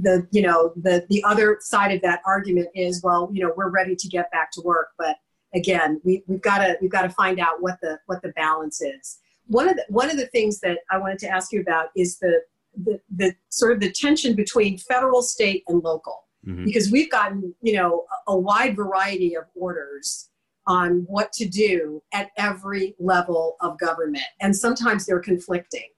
the 0.00 0.26
you 0.30 0.42
know 0.42 0.72
the 0.76 1.06
the 1.08 1.22
other 1.24 1.58
side 1.60 1.94
of 1.94 2.02
that 2.02 2.20
argument 2.26 2.68
is 2.74 3.02
well 3.02 3.30
you 3.32 3.44
know 3.44 3.52
we're 3.56 3.70
ready 3.70 3.94
to 3.94 4.08
get 4.08 4.30
back 4.32 4.50
to 4.52 4.60
work. 4.62 4.88
But 4.98 5.16
again 5.54 6.00
we, 6.04 6.22
we've 6.26 6.42
got 6.42 6.58
to 6.58 6.76
we've 6.80 6.90
got 6.90 7.02
to 7.02 7.10
find 7.10 7.38
out 7.38 7.62
what 7.62 7.78
the 7.80 7.98
what 8.06 8.22
the 8.22 8.30
balance 8.30 8.80
is. 8.80 9.18
One 9.46 9.68
of 9.68 9.76
the 9.76 9.84
one 9.88 10.10
of 10.10 10.16
the 10.16 10.26
things 10.26 10.60
that 10.60 10.78
i 10.90 10.98
wanted 10.98 11.18
to 11.20 11.28
ask 11.28 11.52
you 11.52 11.60
about 11.60 11.88
is 11.94 12.18
the 12.18 12.40
the, 12.76 13.00
the 13.14 13.34
sort 13.48 13.72
of 13.72 13.80
the 13.80 13.90
tension 13.90 14.34
between 14.34 14.78
federal, 14.78 15.22
state, 15.22 15.62
and 15.68 15.82
local. 15.82 16.24
Mm-hmm. 16.46 16.64
Because 16.64 16.90
we've 16.90 17.10
gotten, 17.10 17.54
you 17.62 17.74
know, 17.74 18.04
a, 18.28 18.32
a 18.32 18.38
wide 18.38 18.76
variety 18.76 19.34
of 19.34 19.44
orders 19.54 20.28
on 20.66 21.04
what 21.08 21.32
to 21.32 21.48
do 21.48 22.02
at 22.12 22.30
every 22.36 22.94
level 22.98 23.56
of 23.60 23.78
government. 23.78 24.24
And 24.40 24.54
sometimes 24.54 25.06
they're 25.06 25.20
conflicting. 25.20 25.88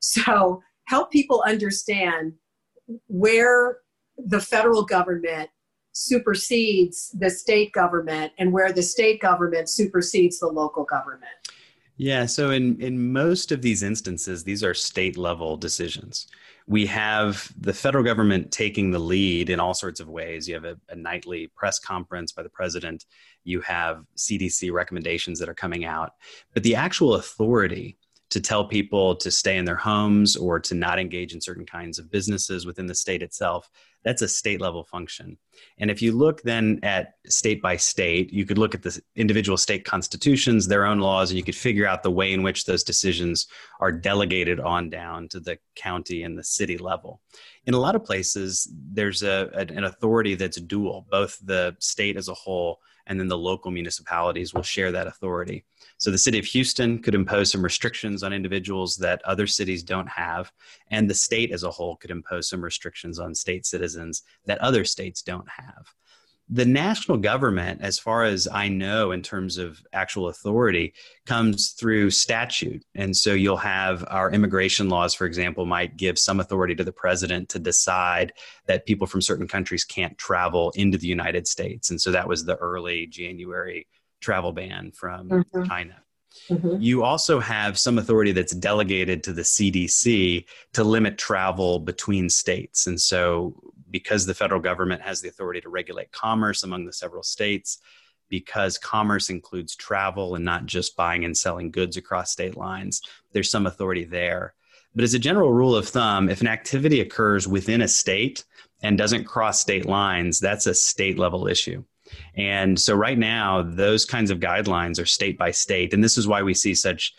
So 0.00 0.62
help 0.86 1.10
people 1.10 1.42
understand 1.46 2.32
where 3.08 3.78
the 4.16 4.40
federal 4.40 4.84
government 4.84 5.50
supersedes 5.92 7.14
the 7.18 7.30
state 7.30 7.72
government 7.72 8.32
and 8.38 8.52
where 8.52 8.72
the 8.72 8.82
state 8.82 9.20
government 9.20 9.68
supersedes 9.68 10.38
the 10.38 10.46
local 10.46 10.84
government. 10.84 11.32
Yeah, 12.02 12.24
so 12.24 12.48
in, 12.48 12.80
in 12.80 13.12
most 13.12 13.52
of 13.52 13.60
these 13.60 13.82
instances, 13.82 14.42
these 14.42 14.64
are 14.64 14.72
state 14.72 15.18
level 15.18 15.58
decisions. 15.58 16.28
We 16.66 16.86
have 16.86 17.52
the 17.60 17.74
federal 17.74 18.02
government 18.02 18.50
taking 18.50 18.90
the 18.90 18.98
lead 18.98 19.50
in 19.50 19.60
all 19.60 19.74
sorts 19.74 20.00
of 20.00 20.08
ways. 20.08 20.48
You 20.48 20.54
have 20.54 20.64
a, 20.64 20.78
a 20.88 20.96
nightly 20.96 21.48
press 21.54 21.78
conference 21.78 22.32
by 22.32 22.42
the 22.42 22.48
president, 22.48 23.04
you 23.44 23.60
have 23.60 24.06
CDC 24.16 24.72
recommendations 24.72 25.38
that 25.40 25.48
are 25.50 25.54
coming 25.54 25.84
out, 25.84 26.12
but 26.54 26.62
the 26.62 26.74
actual 26.74 27.16
authority 27.16 27.98
to 28.30 28.40
tell 28.40 28.64
people 28.64 29.16
to 29.16 29.30
stay 29.30 29.56
in 29.56 29.64
their 29.64 29.76
homes 29.76 30.36
or 30.36 30.60
to 30.60 30.74
not 30.74 30.98
engage 30.98 31.34
in 31.34 31.40
certain 31.40 31.66
kinds 31.66 31.98
of 31.98 32.10
businesses 32.10 32.64
within 32.64 32.86
the 32.86 32.94
state 32.94 33.22
itself. 33.22 33.68
That's 34.04 34.22
a 34.22 34.28
state 34.28 34.60
level 34.60 34.84
function. 34.84 35.36
And 35.78 35.90
if 35.90 36.00
you 36.00 36.12
look 36.12 36.42
then 36.42 36.78
at 36.82 37.14
state 37.26 37.60
by 37.60 37.76
state, 37.76 38.32
you 38.32 38.46
could 38.46 38.56
look 38.56 38.74
at 38.74 38.82
the 38.82 38.98
individual 39.14 39.58
state 39.58 39.84
constitutions, 39.84 40.66
their 40.66 40.86
own 40.86 41.00
laws, 41.00 41.30
and 41.30 41.38
you 41.38 41.44
could 41.44 41.56
figure 41.56 41.86
out 41.86 42.02
the 42.02 42.10
way 42.10 42.32
in 42.32 42.42
which 42.42 42.64
those 42.64 42.84
decisions 42.84 43.46
are 43.80 43.92
delegated 43.92 44.58
on 44.60 44.88
down 44.88 45.28
to 45.28 45.40
the 45.40 45.58
county 45.74 46.22
and 46.22 46.38
the 46.38 46.44
city 46.44 46.78
level. 46.78 47.20
In 47.66 47.74
a 47.74 47.80
lot 47.80 47.96
of 47.96 48.04
places, 48.04 48.72
there's 48.72 49.22
a, 49.22 49.50
an 49.54 49.84
authority 49.84 50.34
that's 50.34 50.60
dual, 50.60 51.06
both 51.10 51.38
the 51.44 51.76
state 51.80 52.16
as 52.16 52.28
a 52.28 52.34
whole 52.34 52.80
and 53.10 53.18
then 53.18 53.26
the 53.26 53.36
local 53.36 53.72
municipalities 53.72 54.54
will 54.54 54.62
share 54.62 54.92
that 54.92 55.08
authority. 55.08 55.64
So 55.98 56.12
the 56.12 56.16
city 56.16 56.38
of 56.38 56.44
Houston 56.46 57.02
could 57.02 57.16
impose 57.16 57.50
some 57.50 57.62
restrictions 57.62 58.22
on 58.22 58.32
individuals 58.32 58.96
that 58.98 59.20
other 59.24 59.48
cities 59.48 59.82
don't 59.82 60.08
have, 60.08 60.52
and 60.92 61.10
the 61.10 61.14
state 61.14 61.50
as 61.50 61.64
a 61.64 61.70
whole 61.70 61.96
could 61.96 62.12
impose 62.12 62.48
some 62.48 62.62
restrictions 62.62 63.18
on 63.18 63.34
state 63.34 63.66
citizens 63.66 64.22
that 64.46 64.60
other 64.60 64.84
states 64.84 65.22
don't 65.22 65.48
have 65.48 65.92
the 66.52 66.66
national 66.66 67.18
government, 67.18 67.80
as 67.80 67.98
far 67.98 68.24
as 68.24 68.48
I 68.48 68.68
know, 68.68 69.12
in 69.12 69.22
terms 69.22 69.56
of 69.56 69.80
actual 69.92 70.28
authority, 70.28 70.94
comes 71.24 71.70
through 71.70 72.10
statute. 72.10 72.84
And 72.96 73.16
so 73.16 73.32
you'll 73.34 73.56
have 73.56 74.04
our 74.08 74.32
immigration 74.32 74.88
laws, 74.88 75.14
for 75.14 75.26
example, 75.26 75.64
might 75.64 75.96
give 75.96 76.18
some 76.18 76.40
authority 76.40 76.74
to 76.74 76.82
the 76.82 76.92
president 76.92 77.50
to 77.50 77.60
decide 77.60 78.32
that 78.66 78.84
people 78.84 79.06
from 79.06 79.22
certain 79.22 79.46
countries 79.46 79.84
can't 79.84 80.18
travel 80.18 80.72
into 80.74 80.98
the 80.98 81.06
United 81.06 81.46
States. 81.46 81.90
And 81.90 82.00
so 82.00 82.10
that 82.10 82.26
was 82.26 82.44
the 82.44 82.56
early 82.56 83.06
January 83.06 83.86
travel 84.20 84.52
ban 84.52 84.90
from 84.90 85.28
mm-hmm. 85.28 85.62
China. 85.64 86.02
Mm-hmm. 86.48 86.80
You 86.80 87.04
also 87.04 87.38
have 87.38 87.78
some 87.78 87.96
authority 87.96 88.32
that's 88.32 88.54
delegated 88.54 89.22
to 89.24 89.32
the 89.32 89.42
CDC 89.42 90.46
to 90.72 90.84
limit 90.84 91.16
travel 91.16 91.78
between 91.78 92.28
states. 92.28 92.88
And 92.88 93.00
so 93.00 93.54
because 93.90 94.26
the 94.26 94.34
federal 94.34 94.60
government 94.60 95.02
has 95.02 95.20
the 95.20 95.28
authority 95.28 95.60
to 95.60 95.68
regulate 95.68 96.12
commerce 96.12 96.62
among 96.62 96.86
the 96.86 96.92
several 96.92 97.22
states, 97.22 97.78
because 98.28 98.78
commerce 98.78 99.28
includes 99.28 99.74
travel 99.74 100.34
and 100.34 100.44
not 100.44 100.66
just 100.66 100.96
buying 100.96 101.24
and 101.24 101.36
selling 101.36 101.70
goods 101.70 101.96
across 101.96 102.30
state 102.30 102.56
lines, 102.56 103.02
there's 103.32 103.50
some 103.50 103.66
authority 103.66 104.04
there. 104.04 104.54
But 104.94 105.04
as 105.04 105.14
a 105.14 105.18
general 105.18 105.52
rule 105.52 105.76
of 105.76 105.88
thumb, 105.88 106.28
if 106.28 106.40
an 106.40 106.48
activity 106.48 107.00
occurs 107.00 107.46
within 107.46 107.82
a 107.82 107.88
state 107.88 108.44
and 108.82 108.96
doesn't 108.96 109.24
cross 109.24 109.60
state 109.60 109.86
lines, 109.86 110.40
that's 110.40 110.66
a 110.66 110.74
state 110.74 111.18
level 111.18 111.46
issue. 111.46 111.84
And 112.34 112.78
so 112.78 112.94
right 112.94 113.18
now, 113.18 113.62
those 113.62 114.04
kinds 114.04 114.30
of 114.30 114.40
guidelines 114.40 115.00
are 115.00 115.06
state 115.06 115.38
by 115.38 115.52
state. 115.52 115.94
And 115.94 116.02
this 116.02 116.18
is 116.18 116.26
why 116.26 116.42
we 116.42 116.54
see 116.54 116.74
such 116.74 117.14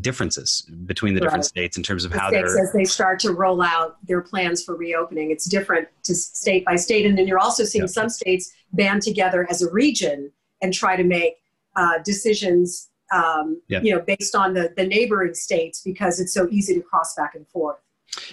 differences 0.00 0.62
between 0.86 1.14
the 1.14 1.20
right. 1.20 1.26
different 1.26 1.44
states 1.44 1.76
in 1.76 1.82
terms 1.82 2.04
of 2.04 2.12
the 2.12 2.18
how 2.18 2.30
they're 2.30 2.58
as 2.58 2.72
they 2.72 2.84
start 2.84 3.18
to 3.20 3.32
roll 3.32 3.60
out 3.60 3.96
their 4.06 4.22
plans 4.22 4.64
for 4.64 4.74
reopening 4.74 5.30
it's 5.30 5.44
different 5.44 5.86
to 6.02 6.14
state 6.14 6.64
by 6.64 6.76
state 6.76 7.04
and 7.04 7.18
then 7.18 7.26
you're 7.26 7.38
also 7.38 7.64
seeing 7.64 7.86
some 7.86 8.08
states 8.08 8.52
band 8.72 9.02
together 9.02 9.46
as 9.50 9.60
a 9.60 9.70
region 9.70 10.30
and 10.62 10.72
try 10.72 10.96
to 10.96 11.04
make 11.04 11.34
uh, 11.76 11.98
decisions 12.04 12.88
um, 13.12 13.60
you 13.68 13.94
know 13.94 14.00
based 14.00 14.34
on 14.34 14.54
the, 14.54 14.72
the 14.76 14.86
neighboring 14.86 15.34
states 15.34 15.82
because 15.82 16.20
it's 16.20 16.32
so 16.32 16.48
easy 16.50 16.74
to 16.74 16.80
cross 16.80 17.14
back 17.14 17.34
and 17.34 17.46
forth 17.48 17.78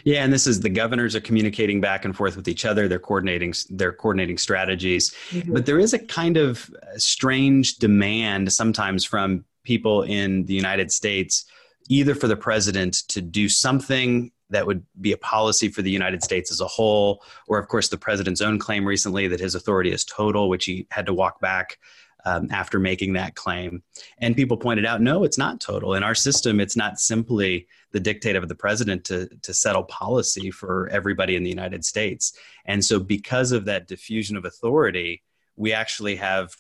yeah, 0.04 0.24
and 0.24 0.34
this 0.34 0.46
is 0.46 0.60
the 0.60 0.70
governors 0.70 1.16
are 1.16 1.22
communicating 1.22 1.80
back 1.80 2.04
and 2.04 2.16
forth 2.16 2.36
with 2.36 2.50
each 2.50 2.66
other. 2.66 2.88
They're 2.88 3.00
coordinating 3.00 3.54
they're 3.70 3.94
coordinating 3.94 4.38
strategies, 4.38 5.14
mm-hmm. 5.30 5.54
but 5.54 5.66
there 5.66 5.80
is 5.80 5.94
a 5.94 6.00
kind 6.00 6.36
of 6.36 6.70
strange 6.98 7.78
demand 7.78 8.52
sometimes 8.52 9.06
from 9.06 9.46
people 9.70 10.02
in 10.02 10.46
the 10.48 10.56
United 10.56 10.92
States, 10.92 11.46
either 11.90 12.16
for 12.16 12.28
the 12.28 12.36
president 12.36 12.94
to 13.08 13.22
do 13.22 13.48
something 13.48 14.32
that 14.50 14.66
would 14.66 14.84
be 15.00 15.12
a 15.12 15.18
policy 15.36 15.70
for 15.70 15.84
the 15.84 15.92
United 15.92 16.24
States 16.24 16.52
as 16.52 16.60
a 16.60 16.66
whole, 16.66 17.24
or 17.48 17.60
of 17.60 17.68
course 17.68 17.88
the 17.90 18.04
president's 18.08 18.42
own 18.42 18.58
claim 18.58 18.84
recently 18.84 19.28
that 19.28 19.40
his 19.40 19.54
authority 19.54 19.92
is 19.92 20.04
total, 20.04 20.50
which 20.50 20.66
he 20.66 20.88
had 20.90 21.06
to 21.06 21.14
walk 21.14 21.40
back 21.40 21.78
um, 22.26 22.48
after 22.50 22.80
making 22.80 23.14
that 23.14 23.36
claim. 23.36 23.84
And 24.18 24.36
people 24.36 24.58
pointed 24.58 24.88
out, 24.88 25.02
no, 25.02 25.24
it's 25.24 25.38
not 25.38 25.62
total. 25.62 25.94
In 25.94 26.04
our 26.04 26.16
system, 26.16 26.60
it's 26.60 26.76
not 26.76 27.00
simply 27.00 27.68
the 27.92 28.00
dictate 28.00 28.36
of 28.36 28.50
the 28.50 28.56
president 28.56 29.04
to, 29.06 29.30
to 29.44 29.54
settle 29.54 29.84
policy 29.84 30.50
for 30.50 30.90
everybody 30.90 31.36
in 31.36 31.44
the 31.44 31.56
United 31.58 31.86
States. 31.86 32.34
And 32.66 32.84
so, 32.84 33.00
because 33.00 33.52
of 33.52 33.66
that 33.66 33.88
diffusion 33.88 34.36
of 34.36 34.46
authority, 34.46 35.22
we 35.56 35.74
actually 35.74 36.16
have 36.16 36.56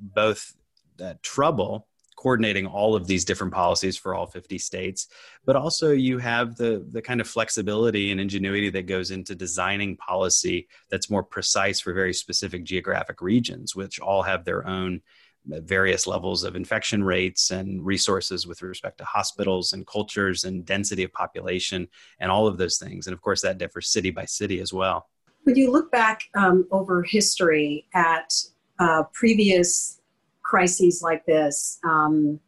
both 0.00 0.54
uh, 1.00 1.14
trouble 1.22 1.86
coordinating 2.18 2.66
all 2.66 2.96
of 2.96 3.06
these 3.06 3.24
different 3.24 3.52
policies 3.52 3.96
for 3.96 4.12
all 4.12 4.26
50 4.26 4.58
states. 4.58 5.06
But 5.44 5.54
also 5.54 5.92
you 5.92 6.18
have 6.18 6.56
the 6.56 6.84
the 6.90 7.00
kind 7.00 7.20
of 7.20 7.28
flexibility 7.28 8.10
and 8.10 8.20
ingenuity 8.20 8.70
that 8.70 8.86
goes 8.86 9.12
into 9.12 9.36
designing 9.36 9.96
policy 9.96 10.66
that's 10.90 11.10
more 11.10 11.22
precise 11.22 11.80
for 11.80 11.94
very 11.94 12.12
specific 12.12 12.64
geographic 12.64 13.22
regions 13.22 13.76
which 13.76 14.00
all 14.00 14.22
have 14.22 14.44
their 14.44 14.66
own 14.66 15.00
various 15.46 16.06
levels 16.06 16.42
of 16.42 16.56
infection 16.56 17.04
rates 17.04 17.52
and 17.52 17.86
resources 17.86 18.46
with 18.46 18.62
respect 18.62 18.98
to 18.98 19.04
hospitals 19.04 19.72
and 19.72 19.86
cultures 19.86 20.44
and 20.44 20.66
density 20.66 21.04
of 21.04 21.12
population 21.12 21.88
and 22.18 22.30
all 22.30 22.48
of 22.48 22.58
those 22.58 22.78
things. 22.78 23.06
And 23.06 23.14
of 23.14 23.22
course 23.22 23.42
that 23.42 23.58
differs 23.58 23.88
city 23.88 24.10
by 24.10 24.24
city 24.24 24.60
as 24.60 24.72
well. 24.72 25.08
When 25.44 25.56
you 25.56 25.70
look 25.70 25.90
back 25.92 26.22
um, 26.34 26.66
over 26.70 27.02
history 27.02 27.86
at 27.94 28.34
uh, 28.80 29.04
previous 29.14 29.97
crises 30.48 31.02
like 31.02 31.26
this, 31.26 31.78
um, 31.84 32.40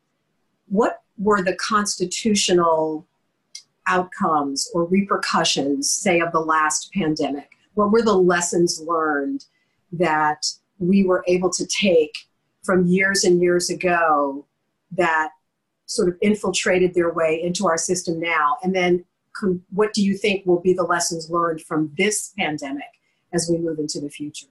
what 0.69 1.03
were 1.19 1.43
the 1.43 1.55
constitutional 1.57 3.07
outcomes 3.87 4.71
or 4.73 4.87
repercussions, 4.87 5.93
say, 5.93 6.21
of 6.21 6.33
the 6.33 6.41
last 6.41 6.91
pandemic? 6.95 7.51
What 7.75 7.93
were 7.93 8.03
the 8.03 8.15
lessons 8.15 8.81
learned 8.81 9.45
that 9.93 10.47
we 10.79 11.05
were 11.05 11.23
able 11.29 11.51
to 11.51 11.67
take 11.67 12.17
from 12.63 12.87
years 12.87 13.25
and 13.25 13.41
years 13.41 13.69
ago 13.69 14.47
that 14.93 15.31
sort 15.85 16.09
of 16.09 16.17
infiltrated 16.23 16.95
their 16.95 17.13
way 17.13 17.43
into 17.43 17.67
our 17.67 17.79
system 17.79 18.19
now? 18.19 18.57
And 18.63 18.75
then, 18.75 19.05
what 19.71 19.93
do 19.93 20.03
you 20.03 20.17
think 20.17 20.47
will 20.47 20.61
be 20.61 20.73
the 20.73 20.83
lessons 20.83 21.31
learned 21.31 21.63
from 21.63 21.93
this 21.97 22.33
pandemic 22.39 22.93
as 23.33 23.49
we 23.51 23.59
move 23.59 23.79
into 23.79 24.01
the 24.01 24.11
future? 24.11 24.49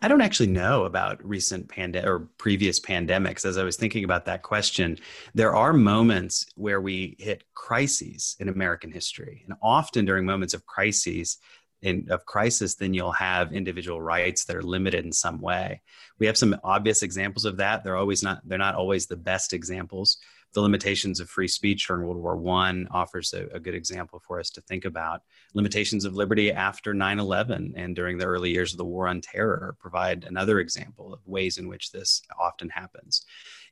I 0.00 0.08
don't 0.08 0.20
actually 0.20 0.48
know 0.48 0.84
about 0.84 1.24
recent 1.24 1.68
pandemic 1.68 2.08
or 2.08 2.20
previous 2.38 2.80
pandemics. 2.80 3.44
As 3.44 3.58
I 3.58 3.64
was 3.64 3.76
thinking 3.76 4.04
about 4.04 4.24
that 4.24 4.42
question, 4.42 4.98
there 5.34 5.54
are 5.54 5.72
moments 5.72 6.46
where 6.56 6.80
we 6.80 7.16
hit 7.18 7.44
crises 7.54 8.36
in 8.40 8.48
American 8.48 8.90
history, 8.90 9.44
and 9.46 9.56
often 9.62 10.04
during 10.04 10.24
moments 10.24 10.54
of 10.54 10.66
crises, 10.66 11.38
in, 11.82 12.08
of 12.10 12.24
crisis, 12.26 12.74
then 12.74 12.92
you'll 12.92 13.12
have 13.12 13.52
individual 13.52 14.00
rights 14.02 14.44
that 14.44 14.56
are 14.56 14.62
limited 14.62 15.04
in 15.04 15.12
some 15.12 15.40
way. 15.40 15.80
We 16.18 16.26
have 16.26 16.36
some 16.36 16.58
obvious 16.64 17.02
examples 17.02 17.44
of 17.44 17.58
that. 17.58 17.84
They're 17.84 17.96
always 17.96 18.22
not. 18.22 18.40
They're 18.44 18.58
not 18.58 18.74
always 18.74 19.06
the 19.06 19.16
best 19.16 19.52
examples 19.52 20.18
the 20.54 20.60
limitations 20.60 21.20
of 21.20 21.28
free 21.28 21.48
speech 21.48 21.86
during 21.86 22.06
World 22.06 22.22
War 22.22 22.36
One 22.36 22.88
offers 22.90 23.32
a, 23.34 23.46
a, 23.54 23.60
good 23.60 23.74
example 23.74 24.20
for 24.26 24.40
us 24.40 24.50
to 24.50 24.60
think 24.62 24.84
about. 24.84 25.22
Limitations 25.54 26.04
of 26.04 26.14
liberty 26.14 26.50
after 26.50 26.94
9/11 26.94 27.72
and 27.76 27.94
during 27.94 28.18
the 28.18 28.26
early 28.26 28.50
years 28.50 28.72
of 28.72 28.78
the 28.78 28.84
War 28.84 29.08
on 29.08 29.20
Terror 29.20 29.76
provide 29.78 30.24
another 30.24 30.58
example 30.60 31.12
of 31.12 31.20
ways 31.26 31.58
in 31.58 31.68
which 31.68 31.92
this 31.92 32.22
often 32.40 32.70
happens. 32.70 33.24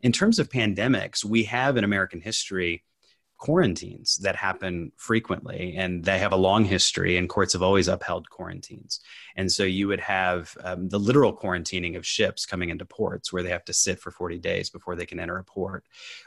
In 0.02 0.12
terms 0.12 0.38
of 0.38 0.48
pandemics, 0.48 1.24
we 1.24 1.44
have 1.44 1.76
in 1.76 1.84
American 1.84 2.20
history 2.20 2.84
quarantines 3.38 4.16
that 4.16 4.36
happen 4.36 4.90
frequently 4.96 5.74
and 5.76 6.04
they 6.04 6.18
have 6.18 6.32
a 6.32 6.36
long 6.36 6.64
history 6.64 7.18
and 7.18 7.28
courts 7.28 7.52
have 7.52 7.62
always 7.62 7.86
upheld 7.86 8.28
quarantines 8.30 9.00
and 9.36 9.50
so 9.50 9.64
you 9.64 9.86
would 9.86 10.00
have 10.00 10.56
um, 10.64 10.88
the 10.88 10.98
literal 10.98 11.36
quarantining 11.36 11.96
of 11.96 12.06
ships 12.06 12.46
coming 12.46 12.70
into 12.70 12.84
ports 12.84 13.32
where 13.32 13.42
they 13.42 13.50
have 13.50 13.64
to 13.66 13.72
sit 13.72 14.00
for 14.00 14.10
40 14.10 14.38
days 14.38 14.70
before 14.70 14.96
they 14.96 15.06
can 15.06 15.20
enter 15.20 15.36
a 15.38 15.44
port 15.44 15.84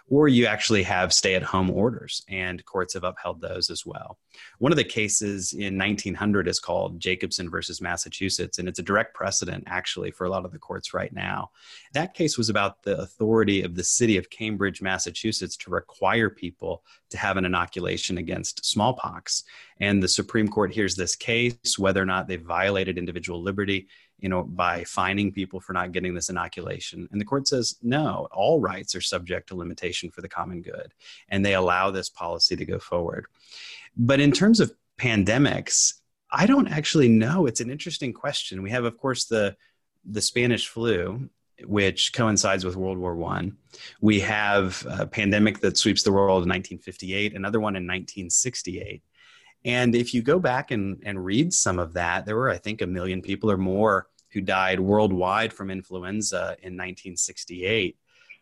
or 0.07 0.27
you 0.27 0.45
actually 0.45 0.83
have 0.83 1.13
stay 1.13 1.35
at 1.35 1.43
home 1.43 1.69
orders 1.69 2.23
and 2.29 2.63
courts 2.65 2.93
have 2.93 3.03
upheld 3.03 3.41
those 3.41 3.69
as 3.69 3.85
well 3.85 4.17
one 4.59 4.71
of 4.71 4.77
the 4.77 4.83
cases 4.83 5.53
in 5.53 5.77
1900 5.77 6.47
is 6.47 6.59
called 6.59 6.99
jacobson 6.99 7.49
versus 7.49 7.81
massachusetts 7.81 8.59
and 8.59 8.67
it's 8.67 8.79
a 8.79 8.83
direct 8.83 9.13
precedent 9.13 9.63
actually 9.67 10.11
for 10.11 10.25
a 10.25 10.29
lot 10.29 10.45
of 10.45 10.51
the 10.51 10.59
courts 10.59 10.93
right 10.93 11.13
now 11.13 11.49
that 11.93 12.13
case 12.13 12.37
was 12.37 12.49
about 12.49 12.83
the 12.83 12.99
authority 12.99 13.63
of 13.63 13.75
the 13.75 13.83
city 13.83 14.17
of 14.17 14.29
cambridge 14.29 14.81
massachusetts 14.81 15.57
to 15.57 15.69
require 15.69 16.29
people 16.29 16.83
to 17.09 17.17
have 17.17 17.37
an 17.37 17.45
inoculation 17.45 18.17
against 18.17 18.65
smallpox. 18.65 19.43
And 19.79 20.01
the 20.01 20.07
Supreme 20.07 20.47
Court 20.47 20.73
hears 20.73 20.95
this 20.95 21.15
case, 21.15 21.77
whether 21.77 22.01
or 22.01 22.05
not 22.05 22.27
they 22.27 22.35
violated 22.35 22.97
individual 22.99 23.41
liberty, 23.41 23.87
you 24.19 24.29
know, 24.29 24.43
by 24.43 24.83
fining 24.83 25.31
people 25.31 25.59
for 25.59 25.73
not 25.73 25.91
getting 25.91 26.13
this 26.13 26.29
inoculation. 26.29 27.07
And 27.11 27.19
the 27.19 27.25
court 27.25 27.47
says, 27.47 27.77
no, 27.81 28.27
all 28.31 28.59
rights 28.59 28.93
are 28.93 29.01
subject 29.01 29.47
to 29.47 29.55
limitation 29.55 30.11
for 30.11 30.21
the 30.21 30.29
common 30.29 30.61
good. 30.61 30.93
And 31.29 31.43
they 31.43 31.55
allow 31.55 31.89
this 31.89 32.09
policy 32.09 32.55
to 32.55 32.65
go 32.65 32.77
forward. 32.77 33.25
But 33.97 34.19
in 34.19 34.31
terms 34.31 34.59
of 34.59 34.71
pandemics, 34.99 35.95
I 36.31 36.45
don't 36.45 36.67
actually 36.67 37.09
know. 37.09 37.47
It's 37.47 37.61
an 37.61 37.71
interesting 37.71 38.13
question. 38.13 38.61
We 38.61 38.69
have, 38.69 38.85
of 38.85 38.97
course, 38.97 39.25
the 39.25 39.55
the 40.05 40.21
Spanish 40.21 40.67
flu 40.67 41.29
which 41.65 42.13
coincides 42.13 42.63
with 42.63 42.77
World 42.77 42.97
War 42.97 43.15
One. 43.15 43.57
We 43.99 44.21
have 44.21 44.85
a 44.89 45.05
pandemic 45.05 45.59
that 45.59 45.77
sweeps 45.77 46.03
the 46.03 46.11
world 46.11 46.43
in 46.43 46.49
1958, 46.49 47.35
another 47.35 47.59
one 47.59 47.75
in 47.75 47.83
1968. 47.83 49.03
And 49.65 49.95
if 49.95 50.13
you 50.13 50.21
go 50.21 50.39
back 50.39 50.71
and, 50.71 51.01
and 51.05 51.23
read 51.23 51.53
some 51.53 51.79
of 51.79 51.93
that, 51.93 52.25
there 52.25 52.35
were, 52.35 52.49
I 52.49 52.57
think, 52.57 52.81
a 52.81 52.87
million 52.87 53.21
people 53.21 53.51
or 53.51 53.57
more 53.57 54.07
who 54.31 54.41
died 54.41 54.79
worldwide 54.79 55.51
from 55.51 55.71
influenza 55.71 56.55
in 56.61 56.77
1968. 56.77 57.97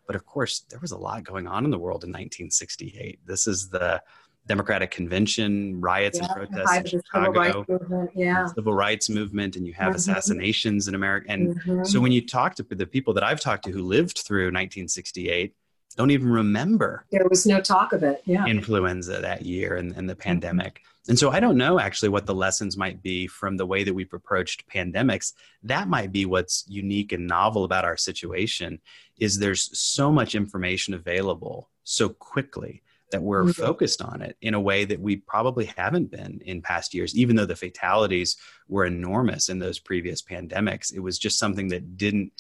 But 0.06 0.16
of 0.16 0.26
course, 0.26 0.62
there 0.70 0.80
was 0.80 0.92
a 0.92 0.98
lot 0.98 1.24
going 1.24 1.48
on 1.48 1.66
in 1.66 1.72
the 1.72 1.80
world 1.80 2.04
in 2.04 2.10
1968. 2.10 3.20
This 3.26 3.48
is 3.48 3.70
the 3.70 4.02
Democratic 4.48 4.92
Convention, 4.92 5.80
riots 5.82 6.20
yeah, 6.20 6.26
and 6.26 6.34
protests 6.34 6.94
in 6.94 7.02
Chicago, 7.02 7.66
civil 7.68 8.08
yeah. 8.16 8.46
civil 8.48 8.74
rights 8.74 9.10
movement, 9.10 9.58
and 9.58 9.68
you 9.68 9.74
have 9.74 9.90
mm-hmm. 9.90 9.98
assassinations 9.98 10.88
in 10.88 10.96
America. 10.96 11.30
And 11.30 11.60
mm-hmm. 11.60 11.84
so 11.84 12.00
when 12.00 12.14
you 12.14 12.26
talk 12.26 12.56
to 12.56 12.64
the 12.64 12.88
people 12.88 13.14
that 13.16 13.24
I've 13.24 13.42
talked 13.42 13.66
to 13.66 13.72
who 13.72 13.84
lived 13.84 14.20
through 14.20 14.46
1968, 14.46 15.54
don't 15.98 16.12
even 16.12 16.30
remember 16.30 17.06
there 17.12 17.28
was 17.28 17.46
no 17.46 17.60
talk 17.60 17.92
of 17.92 18.04
it. 18.04 18.22
Yeah, 18.26 18.46
influenza 18.46 19.20
that 19.22 19.46
year 19.46 19.76
and, 19.76 19.96
and 19.96 20.08
the 20.08 20.14
mm-hmm. 20.14 20.22
pandemic. 20.22 20.82
And 21.10 21.18
so 21.18 21.32
I 21.32 21.40
don't 21.40 21.58
know 21.58 21.80
actually 21.80 22.10
what 22.10 22.26
the 22.26 22.36
lessons 22.36 22.78
might 22.78 23.02
be 23.02 23.28
from 23.28 23.58
the 23.58 23.66
way 23.66 23.84
that 23.84 23.94
we've 23.94 24.14
approached 24.14 24.68
pandemics. 24.70 25.34
That 25.64 25.88
might 25.88 26.12
be 26.12 26.26
what's 26.26 26.66
unique 26.68 27.14
and 27.14 27.28
novel 27.28 27.64
about 27.64 27.86
our 27.86 27.98
situation 27.98 28.80
is 29.18 29.40
there's 29.40 29.78
so 29.78 30.12
much 30.12 30.36
information 30.36 30.94
available 30.94 31.70
so 31.84 32.10
quickly 32.10 32.84
that 33.12 33.22
we're 33.22 33.44
mm-hmm. 33.44 33.64
focused 33.64 34.02
on 34.02 34.22
it 34.22 34.36
in 34.42 34.54
a 34.54 34.60
way 34.60 34.84
that 34.84 35.00
we 35.00 35.16
probably 35.16 35.66
haven't 35.78 36.12
been 36.12 36.42
in 36.46 36.62
past 36.62 36.94
years 36.94 37.16
even 37.16 37.38
though 37.38 37.46
the 37.46 37.56
fatalities 37.56 38.36
were 38.68 38.86
enormous 38.86 39.48
in 39.48 39.60
those 39.60 39.80
previous 39.80 40.22
pandemics 40.22 40.94
it 40.94 41.00
was 41.00 41.18
just 41.18 41.40
something 41.40 41.70
that 41.70 41.96
didn't 41.96 42.34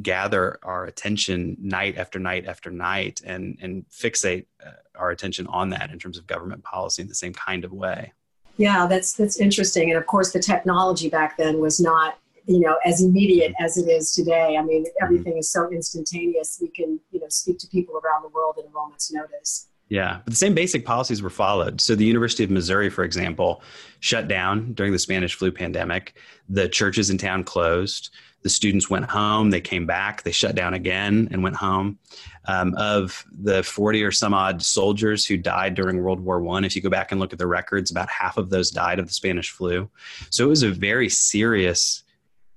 gather 0.00 0.58
our 0.62 0.86
attention 0.86 1.56
night 1.60 1.98
after 1.98 2.18
night 2.18 2.46
after 2.46 2.70
night 2.70 3.20
and 3.24 3.58
and 3.60 3.84
fixate 3.90 4.46
uh, 4.64 4.70
our 4.94 5.10
attention 5.10 5.46
on 5.48 5.70
that 5.70 5.90
in 5.90 5.98
terms 5.98 6.16
of 6.16 6.26
government 6.26 6.62
policy 6.62 7.02
in 7.02 7.08
the 7.08 7.14
same 7.14 7.32
kind 7.32 7.64
of 7.64 7.72
way. 7.72 8.12
Yeah, 8.56 8.86
that's 8.86 9.12
that's 9.12 9.38
interesting. 9.38 9.90
And 9.90 9.98
of 9.98 10.06
course, 10.06 10.32
the 10.32 10.40
technology 10.40 11.08
back 11.08 11.36
then 11.36 11.60
was 11.60 11.80
not 11.80 12.18
you 12.46 12.60
know 12.60 12.76
as 12.84 13.02
immediate 13.02 13.52
as 13.60 13.76
it 13.76 13.88
is 13.88 14.12
today. 14.12 14.56
I 14.56 14.62
mean, 14.62 14.84
mm-hmm. 14.84 15.04
everything 15.04 15.32
mm-hmm. 15.32 15.40
is 15.40 15.50
so 15.50 15.70
instantaneous. 15.70 16.58
We 16.60 16.68
can 16.68 17.00
you 17.10 17.20
know 17.20 17.28
speak 17.28 17.58
to 17.58 17.66
people 17.68 18.00
around 18.02 18.22
the 18.22 18.28
world 18.28 18.56
at 18.58 18.66
a 18.66 18.70
moment's 18.70 19.12
notice. 19.12 19.68
Yeah, 19.88 20.20
but 20.24 20.32
the 20.32 20.38
same 20.38 20.54
basic 20.54 20.86
policies 20.86 21.20
were 21.20 21.28
followed. 21.28 21.78
So 21.80 21.94
the 21.94 22.06
University 22.06 22.44
of 22.44 22.50
Missouri, 22.50 22.88
for 22.88 23.04
example, 23.04 23.62
shut 24.00 24.26
down 24.26 24.72
during 24.72 24.90
the 24.90 24.98
Spanish 24.98 25.34
flu 25.34 25.52
pandemic. 25.52 26.14
The 26.48 26.66
churches 26.66 27.10
in 27.10 27.18
town 27.18 27.44
closed 27.44 28.08
the 28.42 28.48
students 28.48 28.90
went 28.90 29.04
home 29.04 29.50
they 29.50 29.60
came 29.60 29.86
back 29.86 30.22
they 30.22 30.32
shut 30.32 30.54
down 30.54 30.74
again 30.74 31.28
and 31.30 31.42
went 31.42 31.56
home. 31.56 31.98
Um, 32.46 32.74
of 32.76 33.24
the 33.30 33.62
40 33.62 34.02
or 34.02 34.10
some 34.10 34.34
odd 34.34 34.62
soldiers 34.62 35.24
who 35.24 35.36
died 35.36 35.74
during 35.74 36.02
world 36.02 36.18
war 36.18 36.40
one 36.40 36.64
if 36.64 36.74
you 36.74 36.82
go 36.82 36.90
back 36.90 37.12
and 37.12 37.20
look 37.20 37.32
at 37.32 37.38
the 37.38 37.46
records 37.46 37.90
about 37.90 38.08
half 38.08 38.36
of 38.36 38.50
those 38.50 38.70
died 38.70 38.98
of 38.98 39.06
the 39.06 39.14
spanish 39.14 39.50
flu. 39.50 39.88
So 40.30 40.44
it 40.44 40.48
was 40.48 40.64
a 40.64 40.70
very 40.70 41.08
serious 41.08 42.02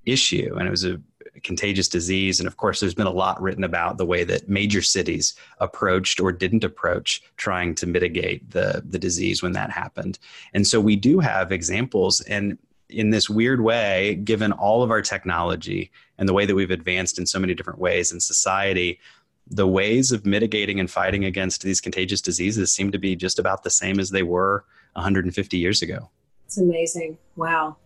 issue 0.06 0.56
and 0.58 0.68
it 0.68 0.72
was 0.72 0.86
a 0.86 1.00
contagious 1.44 1.88
disease. 1.88 2.40
And 2.40 2.48
of 2.48 2.58
course 2.58 2.80
there's 2.80 2.94
been 2.94 3.08
a 3.08 3.12
lot 3.12 3.42
written 3.42 3.64
about 3.64 3.98
the 3.98 4.06
way 4.06 4.24
that 4.24 4.50
major 4.50 4.82
cities 4.82 5.36
approached 5.60 6.20
or 6.20 6.32
didn't 6.32 6.64
approach 6.64 7.22
trying 7.38 7.76
to 7.76 7.88
mitigate 7.88 8.50
the 8.52 8.84
the 8.88 9.00
disease 9.00 9.44
when 9.44 9.54
that 9.54 9.70
happened. 9.70 10.20
And 10.54 10.66
so 10.66 10.80
we 10.80 10.96
do 10.96 11.20
have 11.20 11.52
examples 11.52 12.22
and 12.22 12.58
in 12.90 13.10
this 13.10 13.30
weird 13.30 13.62
way, 13.62 14.16
given 14.16 14.52
all 14.52 14.84
of 14.84 14.92
our 14.92 15.02
technology 15.02 15.92
and 16.18 16.30
the 16.30 16.34
way 16.34 16.46
that 16.46 16.56
we've 16.56 16.72
advanced 16.72 17.18
in 17.20 17.26
so 17.26 17.40
many 17.40 17.54
different 17.54 17.80
ways 17.80 18.12
in 18.12 18.20
society, 18.20 19.00
the 19.48 19.68
ways 19.68 20.12
of 20.12 20.26
mitigating 20.26 20.80
and 20.80 20.90
fighting 20.90 21.26
against 21.26 21.62
these 21.62 21.82
contagious 21.82 22.22
diseases 22.22 22.74
seem 22.74 22.92
to 22.92 22.98
be 22.98 23.16
just 23.16 23.40
about 23.40 23.64
the 23.64 23.70
same 23.70 24.00
as 24.00 24.10
they 24.10 24.24
were 24.24 24.66
150 24.94 25.58
years 25.58 25.82
ago. 25.82 26.10
It's 26.46 26.58
amazing. 26.58 27.18
Wow. 27.36 27.78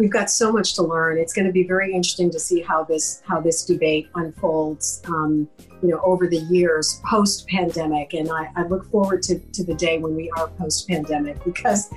We've 0.00 0.10
got 0.10 0.30
so 0.30 0.50
much 0.50 0.76
to 0.76 0.82
learn. 0.82 1.18
It's 1.18 1.34
going 1.34 1.44
to 1.44 1.52
be 1.52 1.62
very 1.62 1.92
interesting 1.92 2.30
to 2.30 2.40
see 2.40 2.62
how 2.62 2.84
this 2.84 3.22
how 3.28 3.38
this 3.38 3.66
debate 3.66 4.08
unfolds, 4.14 5.02
um, 5.08 5.46
you 5.82 5.90
know, 5.90 6.00
over 6.02 6.26
the 6.26 6.38
years 6.38 7.02
post 7.04 7.46
pandemic. 7.48 8.14
And 8.14 8.30
I, 8.30 8.50
I 8.56 8.62
look 8.62 8.90
forward 8.90 9.22
to, 9.24 9.38
to 9.38 9.62
the 9.62 9.74
day 9.74 9.98
when 9.98 10.16
we 10.16 10.30
are 10.38 10.48
post 10.48 10.88
pandemic 10.88 11.44
because 11.44 11.92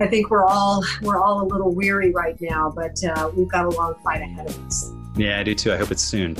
I 0.00 0.08
think 0.08 0.28
we're 0.28 0.44
all 0.44 0.82
we're 1.02 1.22
all 1.22 1.40
a 1.40 1.46
little 1.46 1.72
weary 1.72 2.10
right 2.10 2.36
now, 2.40 2.72
but 2.74 2.98
uh, 3.04 3.30
we've 3.36 3.48
got 3.48 3.64
a 3.64 3.70
long 3.70 3.94
fight 4.02 4.22
ahead 4.22 4.48
of 4.48 4.66
us. 4.66 4.90
Yeah, 5.16 5.38
I 5.38 5.44
do 5.44 5.54
too. 5.54 5.72
I 5.72 5.76
hope 5.76 5.92
it's 5.92 6.02
soon. 6.02 6.34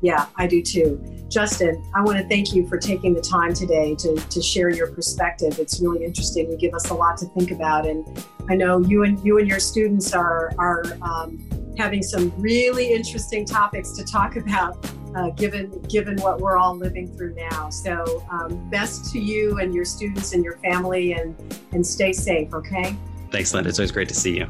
Yeah, 0.00 0.26
I 0.36 0.46
do 0.46 0.62
too. 0.62 1.02
Justin, 1.28 1.84
I 1.94 2.02
want 2.02 2.18
to 2.18 2.28
thank 2.28 2.54
you 2.54 2.66
for 2.68 2.78
taking 2.78 3.12
the 3.14 3.20
time 3.20 3.52
today 3.52 3.94
to, 3.96 4.16
to 4.16 4.40
share 4.40 4.70
your 4.70 4.92
perspective. 4.92 5.58
It's 5.58 5.80
really 5.80 6.04
interesting. 6.04 6.50
You 6.50 6.56
give 6.56 6.72
us 6.72 6.88
a 6.90 6.94
lot 6.94 7.18
to 7.18 7.26
think 7.26 7.50
about, 7.50 7.86
and 7.86 8.24
I 8.48 8.54
know 8.54 8.78
you 8.78 9.02
and 9.02 9.22
you 9.24 9.38
and 9.38 9.48
your 9.48 9.58
students 9.58 10.14
are 10.14 10.52
are 10.56 10.84
um, 11.02 11.44
having 11.76 12.02
some 12.02 12.32
really 12.40 12.92
interesting 12.92 13.44
topics 13.44 13.92
to 13.92 14.04
talk 14.04 14.36
about 14.44 14.78
uh, 15.16 15.30
given 15.30 15.80
given 15.82 16.16
what 16.18 16.40
we're 16.40 16.56
all 16.56 16.76
living 16.76 17.14
through 17.16 17.34
now. 17.34 17.68
So 17.68 18.24
um, 18.30 18.70
best 18.70 19.12
to 19.12 19.18
you 19.18 19.58
and 19.58 19.74
your 19.74 19.84
students 19.84 20.32
and 20.32 20.44
your 20.44 20.58
family, 20.58 21.12
and 21.12 21.36
and 21.72 21.84
stay 21.84 22.12
safe. 22.12 22.54
Okay. 22.54 22.96
Thanks, 23.32 23.52
Linda. 23.52 23.68
It's 23.68 23.78
always 23.78 23.92
great 23.92 24.08
to 24.08 24.14
see 24.14 24.38
you. 24.38 24.46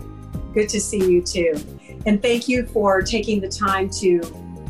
Good 0.53 0.69
to 0.69 0.81
see 0.81 1.11
you 1.11 1.23
too, 1.23 1.55
and 2.07 2.23
thank 2.23 2.49
you 2.49 2.67
for 2.67 3.01
taking 3.03 3.41
the 3.41 3.49
time 3.49 3.89
to 4.01 4.21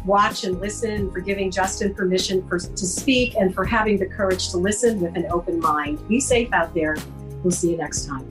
watch 0.05 0.45
and 0.45 0.61
listen, 0.61 1.11
for 1.11 1.21
giving 1.21 1.51
Justin 1.51 1.95
permission 1.95 2.47
for 2.49 2.59
to 2.59 2.87
speak, 2.87 3.35
and 3.37 3.55
for 3.55 3.65
having 3.65 3.99
the 3.99 4.07
courage 4.07 4.51
to 4.51 4.57
listen 4.57 5.01
with 5.01 5.17
an 5.17 5.27
open 5.31 5.61
mind. 5.61 6.07
Be 6.09 6.21
safe 6.21 6.53
out 6.53 6.75
there. 6.75 6.97
We'll 7.43 7.51
see 7.51 7.71
you 7.71 7.77
next 7.77 8.07
time. 8.07 8.27